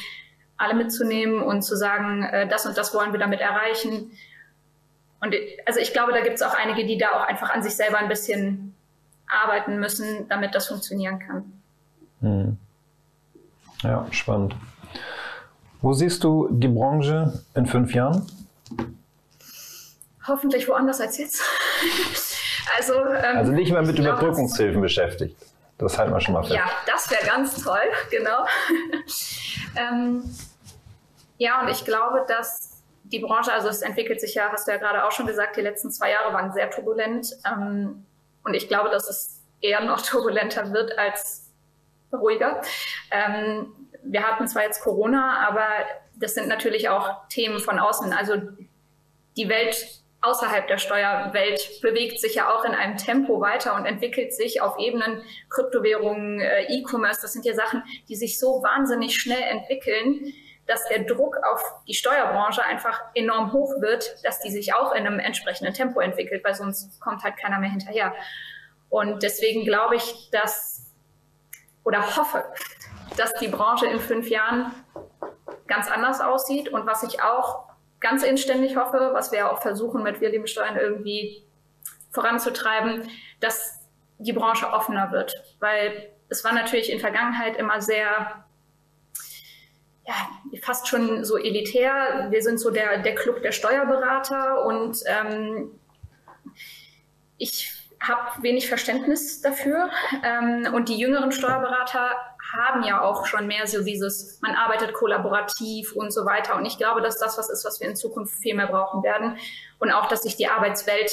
alle 0.61 0.75
mitzunehmen 0.75 1.42
und 1.42 1.62
zu 1.62 1.75
sagen, 1.75 2.23
äh, 2.23 2.46
das 2.46 2.66
und 2.66 2.77
das 2.77 2.94
wollen 2.94 3.12
wir 3.12 3.18
damit 3.18 3.40
erreichen. 3.40 4.12
Und 5.20 5.35
also 5.66 5.81
ich 5.81 5.92
glaube, 5.92 6.12
da 6.12 6.20
gibt 6.20 6.37
es 6.37 6.42
auch 6.42 6.55
einige, 6.55 6.87
die 6.87 6.99
da 6.99 7.11
auch 7.12 7.27
einfach 7.27 7.51
an 7.51 7.62
sich 7.62 7.75
selber 7.75 7.99
ein 7.99 8.09
bisschen 8.09 8.75
arbeiten 9.27 9.79
müssen, 9.79 10.29
damit 10.29 10.55
das 10.55 10.68
funktionieren 10.68 11.18
kann. 11.18 11.53
Hm. 12.20 12.59
Ja, 13.83 14.07
spannend. 14.11 14.55
Wo 15.81 15.94
siehst 15.94 16.25
du 16.25 16.49
die 16.51 16.68
Branche 16.68 17.42
in 17.55 17.64
fünf 17.64 17.94
Jahren? 17.94 18.27
Hoffentlich 20.27 20.68
woanders 20.68 21.01
als 21.01 21.16
jetzt. 21.16 21.42
also, 22.77 22.94
ähm, 22.94 23.37
also 23.38 23.53
nicht 23.53 23.73
mehr 23.73 23.83
mit 23.83 23.99
Überbrückungshilfen 23.99 24.83
beschäftigt. 24.83 25.37
Das 25.79 25.96
halten 25.96 26.12
wir 26.12 26.20
schon 26.20 26.35
mal 26.35 26.42
fest. 26.42 26.55
Ja, 26.55 26.70
das 26.87 27.11
wäre 27.11 27.25
ganz 27.25 27.62
toll, 27.62 27.79
genau. 28.11 28.44
ähm, 29.77 30.23
ja, 31.40 31.62
und 31.62 31.68
ich 31.68 31.87
glaube, 31.87 32.26
dass 32.29 32.83
die 33.03 33.18
Branche, 33.18 33.50
also 33.50 33.68
es 33.68 33.81
entwickelt 33.81 34.20
sich 34.20 34.35
ja, 34.35 34.50
hast 34.53 34.68
du 34.68 34.72
ja 34.72 34.76
gerade 34.76 35.07
auch 35.07 35.11
schon 35.11 35.26
gesagt, 35.26 35.57
die 35.57 35.62
letzten 35.62 35.90
zwei 35.90 36.11
Jahre 36.11 36.35
waren 36.35 36.53
sehr 36.53 36.68
turbulent. 36.68 37.35
Ähm, 37.46 38.05
und 38.44 38.53
ich 38.53 38.68
glaube, 38.68 38.90
dass 38.90 39.09
es 39.09 39.40
eher 39.62 39.81
noch 39.81 40.03
turbulenter 40.07 40.70
wird 40.74 40.98
als 40.98 41.50
ruhiger. 42.12 42.61
Ähm, 43.11 43.72
wir 44.03 44.22
hatten 44.22 44.46
zwar 44.48 44.64
jetzt 44.64 44.83
Corona, 44.83 45.48
aber 45.48 45.66
das 46.14 46.35
sind 46.35 46.46
natürlich 46.46 46.90
auch 46.90 47.26
Themen 47.29 47.59
von 47.59 47.79
außen. 47.79 48.12
Also 48.12 48.35
die 49.38 49.48
Welt 49.48 50.03
außerhalb 50.20 50.68
der 50.68 50.76
Steuerwelt 50.76 51.81
bewegt 51.81 52.20
sich 52.20 52.35
ja 52.35 52.55
auch 52.55 52.66
in 52.66 52.74
einem 52.74 52.98
Tempo 52.98 53.40
weiter 53.40 53.74
und 53.76 53.87
entwickelt 53.87 54.35
sich 54.35 54.61
auf 54.61 54.79
Ebenen 54.79 55.22
Kryptowährungen, 55.48 56.38
äh, 56.38 56.64
E-Commerce. 56.64 57.22
Das 57.22 57.33
sind 57.33 57.46
ja 57.46 57.55
Sachen, 57.55 57.83
die 58.11 58.16
sich 58.16 58.38
so 58.38 58.62
wahnsinnig 58.62 59.18
schnell 59.18 59.40
entwickeln, 59.40 60.35
dass 60.70 60.87
der 60.87 61.02
Druck 61.02 61.37
auf 61.42 61.61
die 61.88 61.94
Steuerbranche 61.94 62.62
einfach 62.62 63.00
enorm 63.14 63.52
hoch 63.52 63.80
wird, 63.80 64.24
dass 64.24 64.38
die 64.38 64.52
sich 64.52 64.72
auch 64.72 64.92
in 64.92 65.04
einem 65.04 65.18
entsprechenden 65.18 65.74
Tempo 65.74 65.98
entwickelt, 65.98 66.44
weil 66.44 66.54
sonst 66.54 67.00
kommt 67.00 67.24
halt 67.24 67.37
keiner 67.37 67.59
mehr 67.59 67.70
hinterher. 67.70 68.14
Und 68.88 69.24
deswegen 69.24 69.64
glaube 69.64 69.96
ich, 69.96 70.30
dass 70.30 70.87
oder 71.83 72.16
hoffe, 72.16 72.44
dass 73.16 73.33
die 73.35 73.48
Branche 73.48 73.87
in 73.87 73.98
fünf 73.98 74.28
Jahren 74.28 74.72
ganz 75.66 75.90
anders 75.90 76.20
aussieht 76.20 76.68
und 76.68 76.87
was 76.87 77.02
ich 77.02 77.20
auch 77.20 77.64
ganz 77.98 78.22
inständig 78.22 78.76
hoffe, 78.76 79.11
was 79.12 79.33
wir 79.33 79.50
auch 79.50 79.61
versuchen 79.61 80.04
mit 80.04 80.20
Wir 80.20 80.30
lieben 80.30 80.46
Steuern 80.46 80.76
irgendwie 80.76 81.44
voranzutreiben, 82.12 83.09
dass 83.40 83.80
die 84.18 84.33
Branche 84.33 84.68
offener 84.68 85.11
wird, 85.11 85.35
weil 85.59 86.12
es 86.28 86.44
war 86.44 86.52
natürlich 86.52 86.92
in 86.92 87.00
Vergangenheit 87.00 87.56
immer 87.56 87.80
sehr 87.80 88.44
ja, 90.06 90.14
fast 90.62 90.88
schon 90.88 91.24
so 91.24 91.36
elitär. 91.36 92.28
Wir 92.30 92.42
sind 92.42 92.58
so 92.58 92.70
der, 92.70 92.98
der 93.02 93.14
Club 93.14 93.42
der 93.42 93.52
Steuerberater 93.52 94.64
und 94.64 94.98
ähm, 95.06 95.70
ich 97.38 97.72
habe 98.00 98.42
wenig 98.42 98.68
Verständnis 98.68 99.40
dafür. 99.40 99.90
Ähm, 100.24 100.72
und 100.74 100.88
die 100.88 100.98
jüngeren 100.98 101.32
Steuerberater 101.32 102.12
haben 102.52 102.82
ja 102.82 103.02
auch 103.02 103.26
schon 103.26 103.46
mehr 103.46 103.66
so 103.66 103.84
dieses, 103.84 104.40
man 104.40 104.54
arbeitet 104.54 104.92
kollaborativ 104.92 105.92
und 105.92 106.12
so 106.12 106.24
weiter. 106.24 106.56
Und 106.56 106.66
ich 106.66 106.78
glaube, 106.78 107.00
dass 107.02 107.18
das 107.18 107.38
was 107.38 107.50
ist, 107.50 107.64
was 107.64 107.80
wir 107.80 107.88
in 107.88 107.96
Zukunft 107.96 108.38
viel 108.38 108.54
mehr 108.54 108.66
brauchen 108.66 109.02
werden. 109.02 109.36
Und 109.78 109.92
auch, 109.92 110.06
dass 110.06 110.22
sich 110.22 110.36
die 110.36 110.48
Arbeitswelt 110.48 111.10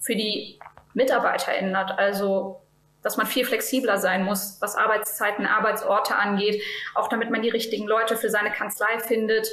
für 0.00 0.16
die 0.16 0.58
Mitarbeiter 0.94 1.52
ändert. 1.52 1.92
Also, 1.98 2.62
dass 3.02 3.16
man 3.16 3.26
viel 3.26 3.44
flexibler 3.44 3.98
sein 3.98 4.24
muss, 4.24 4.58
was 4.60 4.76
Arbeitszeiten, 4.76 5.46
Arbeitsorte 5.46 6.16
angeht, 6.16 6.62
auch 6.94 7.08
damit 7.08 7.30
man 7.30 7.42
die 7.42 7.48
richtigen 7.48 7.86
Leute 7.86 8.16
für 8.16 8.30
seine 8.30 8.50
Kanzlei 8.50 8.98
findet. 8.98 9.48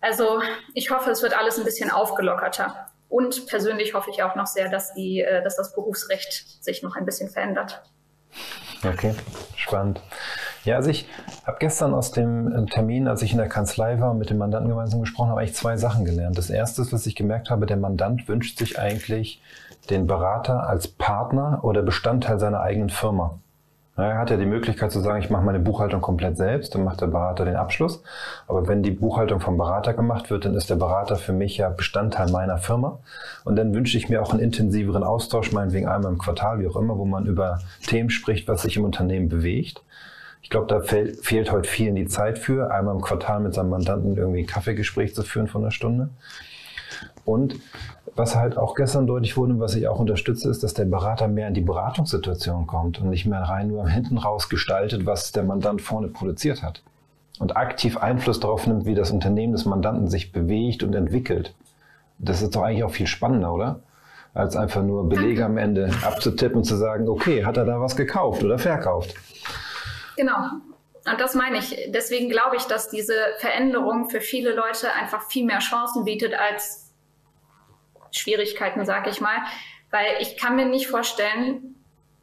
Also, 0.00 0.42
ich 0.74 0.90
hoffe, 0.90 1.10
es 1.10 1.22
wird 1.22 1.36
alles 1.36 1.58
ein 1.58 1.64
bisschen 1.64 1.90
aufgelockerter. 1.90 2.86
Und 3.08 3.46
persönlich 3.46 3.92
hoffe 3.92 4.10
ich 4.10 4.22
auch 4.22 4.36
noch 4.36 4.46
sehr, 4.46 4.70
dass, 4.70 4.94
die, 4.94 5.20
äh, 5.20 5.42
dass 5.42 5.56
das 5.56 5.74
Berufsrecht 5.74 6.62
sich 6.64 6.82
noch 6.82 6.96
ein 6.96 7.04
bisschen 7.04 7.28
verändert. 7.28 7.82
Okay, 8.84 9.14
spannend. 9.56 10.00
Ja, 10.64 10.76
also 10.76 10.90
ich 10.90 11.06
habe 11.46 11.56
gestern 11.58 11.92
aus 11.92 12.12
dem 12.12 12.52
äh, 12.52 12.66
Termin, 12.66 13.08
als 13.08 13.22
ich 13.22 13.32
in 13.32 13.38
der 13.38 13.48
Kanzlei 13.48 14.00
war 14.00 14.12
und 14.12 14.18
mit 14.18 14.30
dem 14.30 14.38
Mandanten 14.38 14.68
gemeinsam 14.70 15.00
gesprochen 15.00 15.30
habe, 15.30 15.40
eigentlich 15.40 15.56
zwei 15.56 15.76
Sachen 15.76 16.04
gelernt. 16.04 16.38
Das 16.38 16.50
erste 16.50 16.90
was 16.92 17.06
ich 17.06 17.16
gemerkt 17.16 17.50
habe, 17.50 17.66
der 17.66 17.76
Mandant 17.76 18.28
wünscht 18.28 18.58
sich 18.58 18.78
eigentlich 18.78 19.42
den 19.88 20.06
Berater 20.06 20.68
als 20.68 20.88
Partner 20.88 21.60
oder 21.62 21.82
Bestandteil 21.82 22.38
seiner 22.38 22.60
eigenen 22.60 22.90
Firma. 22.90 23.38
Er 23.96 24.18
hat 24.18 24.30
ja 24.30 24.36
die 24.36 24.46
Möglichkeit 24.46 24.92
zu 24.92 25.00
sagen, 25.00 25.22
ich 25.22 25.30
mache 25.30 25.44
meine 25.44 25.58
Buchhaltung 25.58 26.00
komplett 26.00 26.36
selbst, 26.36 26.74
dann 26.74 26.84
macht 26.84 27.00
der 27.00 27.08
Berater 27.08 27.44
den 27.44 27.56
Abschluss. 27.56 28.02
Aber 28.46 28.66
wenn 28.66 28.82
die 28.82 28.92
Buchhaltung 28.92 29.40
vom 29.40 29.58
Berater 29.58 29.94
gemacht 29.94 30.30
wird, 30.30 30.44
dann 30.44 30.54
ist 30.54 30.70
der 30.70 30.76
Berater 30.76 31.16
für 31.16 31.32
mich 31.32 31.56
ja 31.58 31.68
Bestandteil 31.68 32.30
meiner 32.30 32.58
Firma. 32.58 33.00
Und 33.44 33.56
dann 33.56 33.74
wünsche 33.74 33.98
ich 33.98 34.08
mir 34.08 34.22
auch 34.22 34.30
einen 34.30 34.40
intensiveren 34.40 35.02
Austausch, 35.02 35.52
meinetwegen 35.52 35.88
einmal 35.88 36.12
im 36.12 36.18
Quartal, 36.18 36.60
wie 36.60 36.68
auch 36.68 36.76
immer, 36.76 36.96
wo 36.96 37.04
man 37.04 37.26
über 37.26 37.58
Themen 37.86 38.10
spricht, 38.10 38.48
was 38.48 38.62
sich 38.62 38.76
im 38.76 38.84
Unternehmen 38.84 39.28
bewegt. 39.28 39.82
Ich 40.42 40.48
glaube, 40.48 40.66
da 40.66 40.80
fehlt 40.80 41.52
heute 41.52 41.68
vielen 41.68 41.94
die 41.94 42.06
Zeit 42.06 42.38
für, 42.38 42.72
einmal 42.72 42.94
im 42.94 43.02
Quartal 43.02 43.40
mit 43.40 43.54
seinem 43.54 43.70
Mandanten 43.70 44.16
irgendwie 44.16 44.40
ein 44.40 44.46
Kaffeegespräch 44.46 45.14
zu 45.14 45.22
führen 45.22 45.46
von 45.46 45.62
einer 45.62 45.70
Stunde. 45.70 46.08
Und 47.24 47.56
was 48.16 48.36
halt 48.36 48.58
auch 48.58 48.74
gestern 48.74 49.06
deutlich 49.06 49.36
wurde 49.36 49.54
und 49.54 49.60
was 49.60 49.74
ich 49.74 49.88
auch 49.88 49.98
unterstütze, 49.98 50.50
ist, 50.50 50.62
dass 50.62 50.74
der 50.74 50.84
Berater 50.84 51.28
mehr 51.28 51.48
in 51.48 51.54
die 51.54 51.60
Beratungssituation 51.60 52.66
kommt 52.66 53.00
und 53.00 53.08
nicht 53.08 53.26
mehr 53.26 53.42
rein 53.42 53.68
nur 53.68 53.88
hinten 53.88 54.18
raus 54.18 54.48
gestaltet, 54.48 55.06
was 55.06 55.32
der 55.32 55.44
Mandant 55.44 55.80
vorne 55.80 56.08
produziert 56.08 56.62
hat. 56.62 56.82
Und 57.38 57.56
aktiv 57.56 57.96
Einfluss 57.96 58.40
darauf 58.40 58.66
nimmt, 58.66 58.84
wie 58.84 58.94
das 58.94 59.10
Unternehmen 59.10 59.52
des 59.52 59.64
Mandanten 59.64 60.08
sich 60.08 60.32
bewegt 60.32 60.82
und 60.82 60.94
entwickelt. 60.94 61.54
Das 62.18 62.42
ist 62.42 62.54
doch 62.54 62.62
eigentlich 62.62 62.84
auch 62.84 62.90
viel 62.90 63.06
spannender, 63.06 63.52
oder? 63.52 63.80
Als 64.34 64.56
einfach 64.56 64.82
nur 64.82 65.08
Belege 65.08 65.44
am 65.44 65.56
Ende 65.56 65.90
abzutippen 66.02 66.58
und 66.58 66.64
zu 66.64 66.76
sagen, 66.76 67.08
okay, 67.08 67.44
hat 67.44 67.56
er 67.56 67.64
da 67.64 67.80
was 67.80 67.96
gekauft 67.96 68.44
oder 68.44 68.58
verkauft? 68.58 69.14
Genau. 70.16 70.34
Und 71.06 71.20
das 71.20 71.34
meine 71.34 71.58
ich. 71.58 71.88
Deswegen 71.88 72.28
glaube 72.28 72.56
ich, 72.56 72.64
dass 72.64 72.90
diese 72.90 73.14
Veränderung 73.38 74.10
für 74.10 74.20
viele 74.20 74.52
Leute 74.52 74.92
einfach 74.92 75.22
viel 75.30 75.44
mehr 75.44 75.60
Chancen 75.60 76.04
bietet 76.04 76.34
als 76.34 76.92
Schwierigkeiten, 78.12 78.84
sag 78.84 79.06
ich 79.06 79.20
mal. 79.20 79.38
Weil 79.90 80.16
ich 80.20 80.36
kann 80.36 80.56
mir 80.56 80.66
nicht 80.66 80.88
vorstellen, 80.88 81.76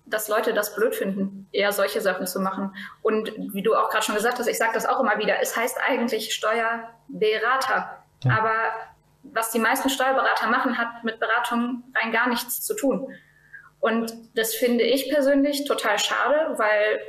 dass 0.06 0.30
Leute 0.30 0.54
das 0.54 0.76
blöd 0.76 0.96
finden, 0.96 1.50
eher 1.52 1.72
solche 1.72 2.02
Sachen 2.02 2.28
zu 2.28 2.40
machen. 2.40 2.74
Und 3.02 3.32
wie 3.54 3.62
du 3.62 3.76
auch 3.76 3.90
gerade 3.90 4.06
schon 4.06 4.16
gesagt 4.16 4.40
hast, 4.40 4.48
ich 4.48 4.58
sage 4.58 4.72
das 4.74 4.86
auch 4.86 5.02
immer 5.02 5.18
wieder, 5.18 5.42
es 5.42 5.56
heißt 5.58 5.78
eigentlich 5.86 6.34
Steuerberater. 6.34 8.04
Ja. 8.24 8.38
Aber 8.38 8.56
was 9.24 9.52
die 9.52 9.60
meisten 9.60 9.90
Steuerberater 9.90 10.48
machen, 10.48 10.78
hat 10.78 11.04
mit 11.04 11.20
Beratung 11.20 11.84
rein 11.96 12.12
gar 12.12 12.30
nichts 12.30 12.64
zu 12.66 12.76
tun. 12.76 13.14
Und 13.80 14.14
das 14.36 14.56
finde 14.56 14.84
ich 14.86 15.10
persönlich 15.10 15.66
total 15.66 16.00
schade, 16.00 16.54
weil 16.58 17.00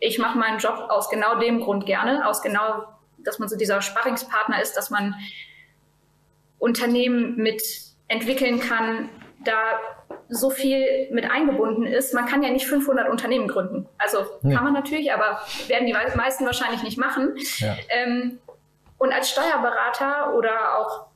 ich 0.00 0.18
mache 0.18 0.38
meinen 0.38 0.58
Job 0.58 0.86
aus 0.88 1.10
genau 1.10 1.38
dem 1.38 1.60
Grund 1.60 1.86
gerne, 1.86 2.26
aus 2.26 2.42
genau, 2.42 2.84
dass 3.18 3.38
man 3.38 3.48
so 3.48 3.56
dieser 3.56 3.82
Sparringspartner 3.82 4.60
ist, 4.60 4.76
dass 4.76 4.90
man 4.90 5.14
Unternehmen 6.58 7.36
mit 7.36 7.62
entwickeln 8.08 8.60
kann, 8.60 9.08
da 9.44 9.54
so 10.28 10.50
viel 10.50 11.08
mit 11.12 11.30
eingebunden 11.30 11.86
ist. 11.86 12.14
Man 12.14 12.26
kann 12.26 12.42
ja 12.42 12.50
nicht 12.50 12.66
500 12.66 13.08
Unternehmen 13.08 13.48
gründen. 13.48 13.88
Also 13.98 14.26
ja. 14.42 14.56
kann 14.56 14.64
man 14.64 14.72
natürlich, 14.72 15.12
aber 15.12 15.40
werden 15.68 15.86
die 15.86 15.92
meisten 15.92 16.44
wahrscheinlich 16.46 16.82
nicht 16.82 16.98
machen. 16.98 17.34
Ja. 17.58 17.76
Ähm, 17.88 18.38
und 18.98 19.12
als 19.12 19.30
Steuerberater 19.30 20.34
oder 20.34 20.78
auch 20.78 21.06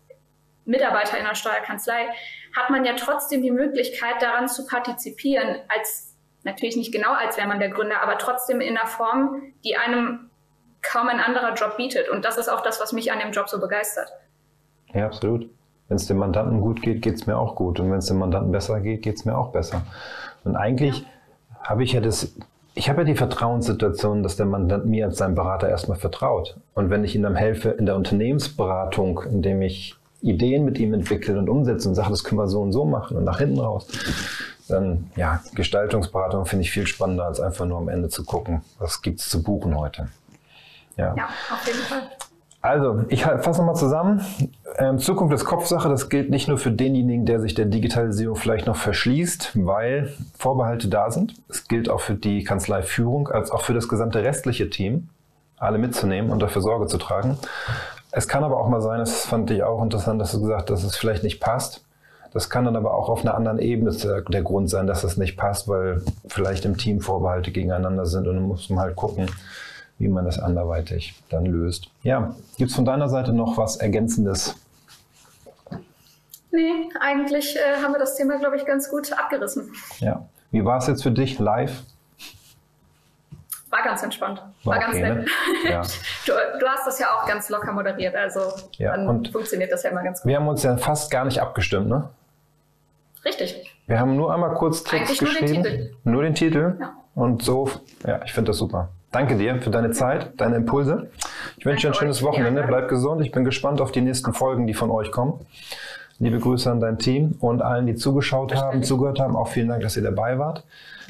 Mitarbeiter 0.65 1.19
in 1.19 1.27
einer 1.27 1.35
Steuerkanzlei 1.35 2.09
hat 2.57 2.71
man 2.71 2.85
ja 2.85 2.95
trotzdem 2.95 3.43
die 3.43 3.51
Möglichkeit, 3.51 4.23
daran 4.23 4.49
zu 4.49 4.67
partizipieren, 4.67 5.61
als 5.69 6.14
natürlich 6.45 6.77
nicht 6.77 6.93
genau, 6.93 7.13
als 7.13 7.37
wäre 7.37 7.49
man 7.49 7.59
der 7.59 7.71
Gründer, 7.71 8.03
aber 8.03 8.19
trotzdem 8.19 8.61
in 8.61 8.77
einer 8.77 8.87
Form, 8.87 9.43
die 9.65 9.77
einem 9.77 10.31
kaum 10.83 11.09
ein 11.09 11.21
anderer 11.21 11.55
Job 11.55 11.77
bietet. 11.77 12.09
Und 12.09 12.25
das 12.25 12.37
ist 12.37 12.49
auch 12.49 12.61
das, 12.61 12.81
was 12.81 12.93
mich 12.93 13.11
an 13.11 13.19
dem 13.19 13.33
Job 13.33 13.49
so 13.49 13.59
begeistert. 13.59 14.13
Ja, 14.93 15.07
absolut. 15.07 15.49
Wenn 15.89 15.97
es 15.97 16.07
dem 16.07 16.19
Mandanten 16.19 16.61
gut 16.61 16.83
geht, 16.83 17.03
geht 17.03 17.15
es 17.15 17.27
mir 17.27 17.37
auch 17.37 17.57
gut. 17.57 17.81
Und 17.81 17.91
wenn 17.91 17.99
es 17.99 18.07
dem 18.07 18.19
Mandanten 18.19 18.53
besser 18.53 18.81
geht, 18.81 19.03
geht 19.03 19.17
es 19.17 19.25
mir 19.25 19.37
auch 19.37 19.51
besser. 19.51 19.83
Und 20.45 20.57
eigentlich 20.57 21.01
ja. 21.01 21.07
habe 21.69 21.83
ich 21.83 21.93
ja 21.93 22.01
das, 22.01 22.35
ich 22.75 22.89
habe 22.89 23.01
ja 23.01 23.05
die 23.05 23.17
Vertrauenssituation, 23.17 24.23
dass 24.23 24.37
der 24.37 24.47
Mandant 24.47 24.87
mir 24.87 25.07
als 25.07 25.19
sein 25.19 25.35
Berater 25.35 25.69
erstmal 25.69 25.99
vertraut. 25.99 26.57
Und 26.75 26.91
wenn 26.91 27.05
ich 27.05 27.15
ihm 27.15 27.23
dann 27.23 27.37
helfe 27.37 27.71
in 27.71 27.87
der 27.87 27.97
Unternehmensberatung, 27.97 29.23
indem 29.31 29.63
ich 29.63 29.97
Ideen 30.21 30.65
mit 30.65 30.79
ihm 30.79 30.95
entwickle 30.95 31.39
und 31.39 31.51
umsetze 31.51 31.89
und 31.89 31.95
sage, 31.95 32.11
das 32.11 32.25
können 32.25 32.41
wir 32.41 32.49
so 32.49 32.61
und 32.61 32.73
so 32.73 32.87
machen 32.87 33.17
und 33.17 33.25
nach 33.25 33.39
hinten 33.39 33.61
raus, 33.61 33.87
dann 34.69 35.11
ja, 35.17 35.43
Gestaltungsberatung 35.55 36.47
finde 36.47 36.63
ich 36.63 36.71
viel 36.71 36.87
spannender, 36.87 37.27
als 37.27 37.41
einfach 37.41 37.67
nur 37.67 37.79
am 37.79 37.89
Ende 37.89 38.09
zu 38.09 38.25
gucken, 38.25 38.63
was 38.79 39.03
gibt 39.03 39.21
es 39.21 39.29
zu 39.29 39.43
buchen 39.43 39.77
heute. 39.79 40.09
Ja. 40.97 41.15
ja, 41.17 41.29
auf 41.53 41.67
jeden 41.67 41.81
Fall. 41.81 42.03
Also, 42.65 43.05
ich 43.09 43.25
fasse 43.25 43.61
nochmal 43.61 43.75
zusammen. 43.75 44.25
Ähm, 44.79 44.99
Zukunft 44.99 45.35
ist 45.35 45.45
Kopfsache. 45.45 45.91
Das 45.91 46.09
gilt 46.09 46.31
nicht 46.31 46.49
nur 46.49 46.57
für 46.57 46.71
denjenigen, 46.73 47.27
der 47.27 47.39
sich 47.41 47.53
der 47.53 47.67
Digitalisierung 47.67 48.37
vielleicht 48.37 48.67
noch 48.67 48.77
verschließt, 48.77 49.51
weil 49.67 50.15
Vorbehalte 50.39 50.89
da 50.89 51.11
sind. 51.11 51.35
Es 51.51 51.69
gilt 51.69 51.91
auch 51.91 52.01
für 52.01 52.15
die 52.15 52.43
Kanzleiführung, 52.43 53.29
als 53.29 53.51
auch 53.51 53.61
für 53.61 53.75
das 53.75 53.87
gesamte 53.87 54.23
restliche 54.23 54.71
Team, 54.71 55.11
alle 55.59 55.77
mitzunehmen 55.77 56.31
und 56.31 56.41
dafür 56.41 56.63
Sorge 56.63 56.87
zu 56.87 56.97
tragen. 56.97 57.37
Es 58.13 58.29
kann 58.29 58.45
aber 58.45 58.59
auch 58.59 58.69
mal 58.71 58.81
sein, 58.81 58.99
das 58.99 59.27
fand 59.27 59.51
ich 59.51 59.63
auch 59.63 59.83
interessant, 59.83 60.19
dass 60.19 60.33
du 60.33 60.41
gesagt 60.41 60.71
hast, 60.71 60.85
dass 60.85 60.91
es 60.91 60.97
vielleicht 60.97 61.23
nicht 61.23 61.41
passt. 61.41 61.85
Das 62.35 62.51
kann 62.51 62.65
dann 62.65 62.75
aber 62.75 62.95
auch 62.95 63.09
auf 63.09 63.21
einer 63.21 63.37
anderen 63.37 63.61
Ebene 63.61 63.93
der 63.93 64.43
Grund 64.43 64.69
sein, 64.69 64.89
dass 64.89 65.05
es 65.05 65.17
nicht 65.17 65.37
passt, 65.37 65.69
weil 65.69 66.03
vielleicht 66.27 66.65
im 66.65 66.77
Team 66.77 67.01
Vorbehalte 67.01 67.53
gegeneinander 67.53 68.07
sind 68.07 68.27
und 68.27 68.35
dann 68.35 68.45
muss 68.45 68.69
man 68.69 68.81
halt 68.81 68.97
gucken, 68.97 69.31
wie 69.99 70.09
man 70.09 70.25
das 70.25 70.41
anderweitig 70.41 71.15
dann 71.31 71.47
löst. 71.47 71.91
Ja, 72.03 72.35
gibt 72.59 72.71
es 72.71 72.77
von 72.77 72.85
deiner 72.85 73.09
Seite 73.09 73.33
noch 73.33 73.57
was 73.57 73.77
Ergänzendes? 73.77 74.57
Nee, 76.51 76.89
eigentlich 77.01 77.57
äh, 77.57 77.81
haben 77.81 77.93
wir 77.93 78.01
das 78.01 78.17
Thema, 78.17 78.37
glaube 78.39 78.57
ich, 78.57 78.67
ganz 78.67 78.91
gut 78.91 79.13
abgerissen. 79.13 79.73
Ja. 80.01 80.27
Wie 80.51 80.65
war 80.65 80.79
es 80.79 80.89
jetzt 80.89 81.05
für 81.05 81.13
dich 81.13 81.39
live? 81.39 81.83
War 83.71 83.83
ganz 83.85 84.03
entspannt. 84.03 84.43
War, 84.65 84.75
war 84.75 84.81
ganz 84.81 84.97
okay, 84.97 85.03
nett. 85.03 85.17
Ne? 85.65 85.71
Ja. 85.71 85.83
Du, 86.27 86.33
du, 86.59 86.67
hast 86.67 86.87
das 86.87 86.99
ja 86.99 87.09
auch 87.15 87.27
ganz 87.27 87.49
locker 87.49 87.73
moderiert, 87.73 88.17
also 88.17 88.41
ja, 88.79 88.97
dann 88.97 89.25
funktioniert 89.27 89.71
das 89.71 89.83
ja 89.83 89.91
immer 89.91 90.03
ganz 90.03 90.23
gut. 90.23 90.29
Wir 90.29 90.37
haben 90.37 90.49
uns 90.49 90.63
ja 90.63 90.77
fast 90.77 91.11
gar 91.11 91.27
nicht 91.27 91.41
abgestimmt, 91.41 91.89
ne? 91.89 92.09
Richtig. 93.25 93.71
Wir 93.87 94.01
haben 94.01 94.17
nur 94.17 94.33
einmal 94.33 94.55
kurz 94.55 94.83
Text 94.83 95.11
Eigentlich 95.11 95.19
geschrieben. 95.19 95.63
Nur 95.63 95.63
den 95.63 95.73
Titel. 95.73 95.97
Nur 96.05 96.23
den 96.23 96.35
Titel. 96.35 96.77
Ja. 96.81 96.97
Und 97.15 97.43
so, 97.43 97.71
ja, 98.07 98.21
ich 98.25 98.33
finde 98.33 98.51
das 98.51 98.59
super. 98.59 98.91
Danke 99.13 99.37
dir 99.37 99.63
für 99.63 99.71
deine 99.71 99.93
Zeit, 99.93 100.33
deine 100.39 100.57
Impulse. 100.57 101.11
Ich 101.57 101.65
wünsche 101.65 101.83
dir 101.87 101.93
ein 101.93 101.95
schönes 101.95 102.23
Wochenende. 102.23 102.65
Bleib 102.67 102.89
gesund. 102.89 103.25
Ich 103.25 103.31
bin 103.31 103.45
gespannt 103.45 103.81
auf 103.81 103.93
die 103.93 104.01
nächsten 104.01 104.33
Folgen, 104.33 104.67
die 104.67 104.75
von 104.75 104.91
euch 104.91 105.13
kommen. 105.13 105.47
Liebe 106.21 106.39
Grüße 106.39 106.71
an 106.71 106.81
dein 106.81 106.99
Team 106.99 107.35
und 107.41 107.61
allen, 107.61 107.87
die 107.87 107.97
zugeschaut 107.97 108.55
haben, 108.55 108.85
zugehört 108.85 109.19
haben. 109.19 109.35
Auch 109.35 109.49
vielen 109.49 109.69
Dank, 109.69 109.83
dass 109.83 109.97
ihr 109.97 110.03
dabei 110.03 110.39
wart. 110.39 110.65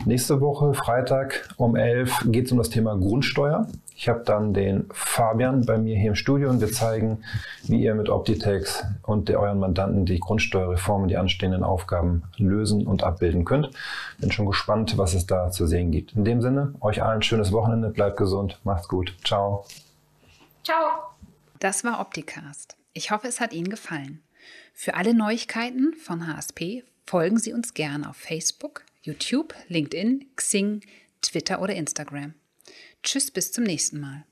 Nächste 0.06 0.40
Woche, 0.40 0.72
Freitag 0.72 1.48
um 1.56 1.76
11, 1.76 2.24
geht 2.26 2.46
es 2.46 2.52
um 2.52 2.58
das 2.58 2.70
Thema 2.70 2.96
Grundsteuer. 2.96 3.66
Ich 3.94 4.08
habe 4.08 4.22
dann 4.24 4.54
den 4.54 4.86
Fabian 4.92 5.66
bei 5.66 5.78
mir 5.78 5.96
hier 5.96 6.08
im 6.08 6.14
Studio 6.14 6.48
und 6.50 6.60
wir 6.60 6.72
zeigen, 6.72 7.22
wie 7.64 7.82
ihr 7.82 7.94
mit 7.94 8.08
Optitex 8.08 8.82
und 9.02 9.30
euren 9.30 9.58
Mandanten 9.58 10.04
die 10.04 10.18
Grundsteuerreform 10.18 11.02
und 11.02 11.08
die 11.08 11.16
anstehenden 11.16 11.62
Aufgaben 11.62 12.24
lösen 12.36 12.86
und 12.86 13.04
abbilden 13.04 13.44
könnt. 13.44 13.70
Bin 14.18 14.32
schon 14.32 14.46
gespannt, 14.46 14.98
was 14.98 15.14
es 15.14 15.26
da 15.26 15.50
zu 15.50 15.66
sehen 15.66 15.90
gibt. 15.92 16.14
In 16.14 16.24
dem 16.24 16.40
Sinne, 16.40 16.74
euch 16.80 17.02
allen 17.02 17.22
schönes 17.22 17.52
Wochenende, 17.52 17.90
bleibt 17.90 18.16
gesund, 18.16 18.58
macht's 18.64 18.88
gut. 18.88 19.14
Ciao. 19.22 19.64
Ciao. 20.64 20.78
Das 21.60 21.84
war 21.84 22.00
Opticast. 22.00 22.76
Ich 22.94 23.10
hoffe, 23.10 23.28
es 23.28 23.40
hat 23.40 23.52
Ihnen 23.52 23.68
gefallen. 23.68 24.23
Für 24.76 24.94
alle 24.94 25.14
Neuigkeiten 25.14 25.94
von 25.94 26.26
HSP 26.26 26.82
folgen 27.06 27.38
Sie 27.38 27.52
uns 27.52 27.74
gerne 27.74 28.10
auf 28.10 28.16
Facebook, 28.16 28.84
YouTube, 29.02 29.54
LinkedIn, 29.68 30.26
Xing, 30.34 30.82
Twitter 31.22 31.62
oder 31.62 31.74
Instagram. 31.74 32.34
Tschüss, 33.02 33.30
bis 33.30 33.52
zum 33.52 33.64
nächsten 33.64 34.00
Mal. 34.00 34.24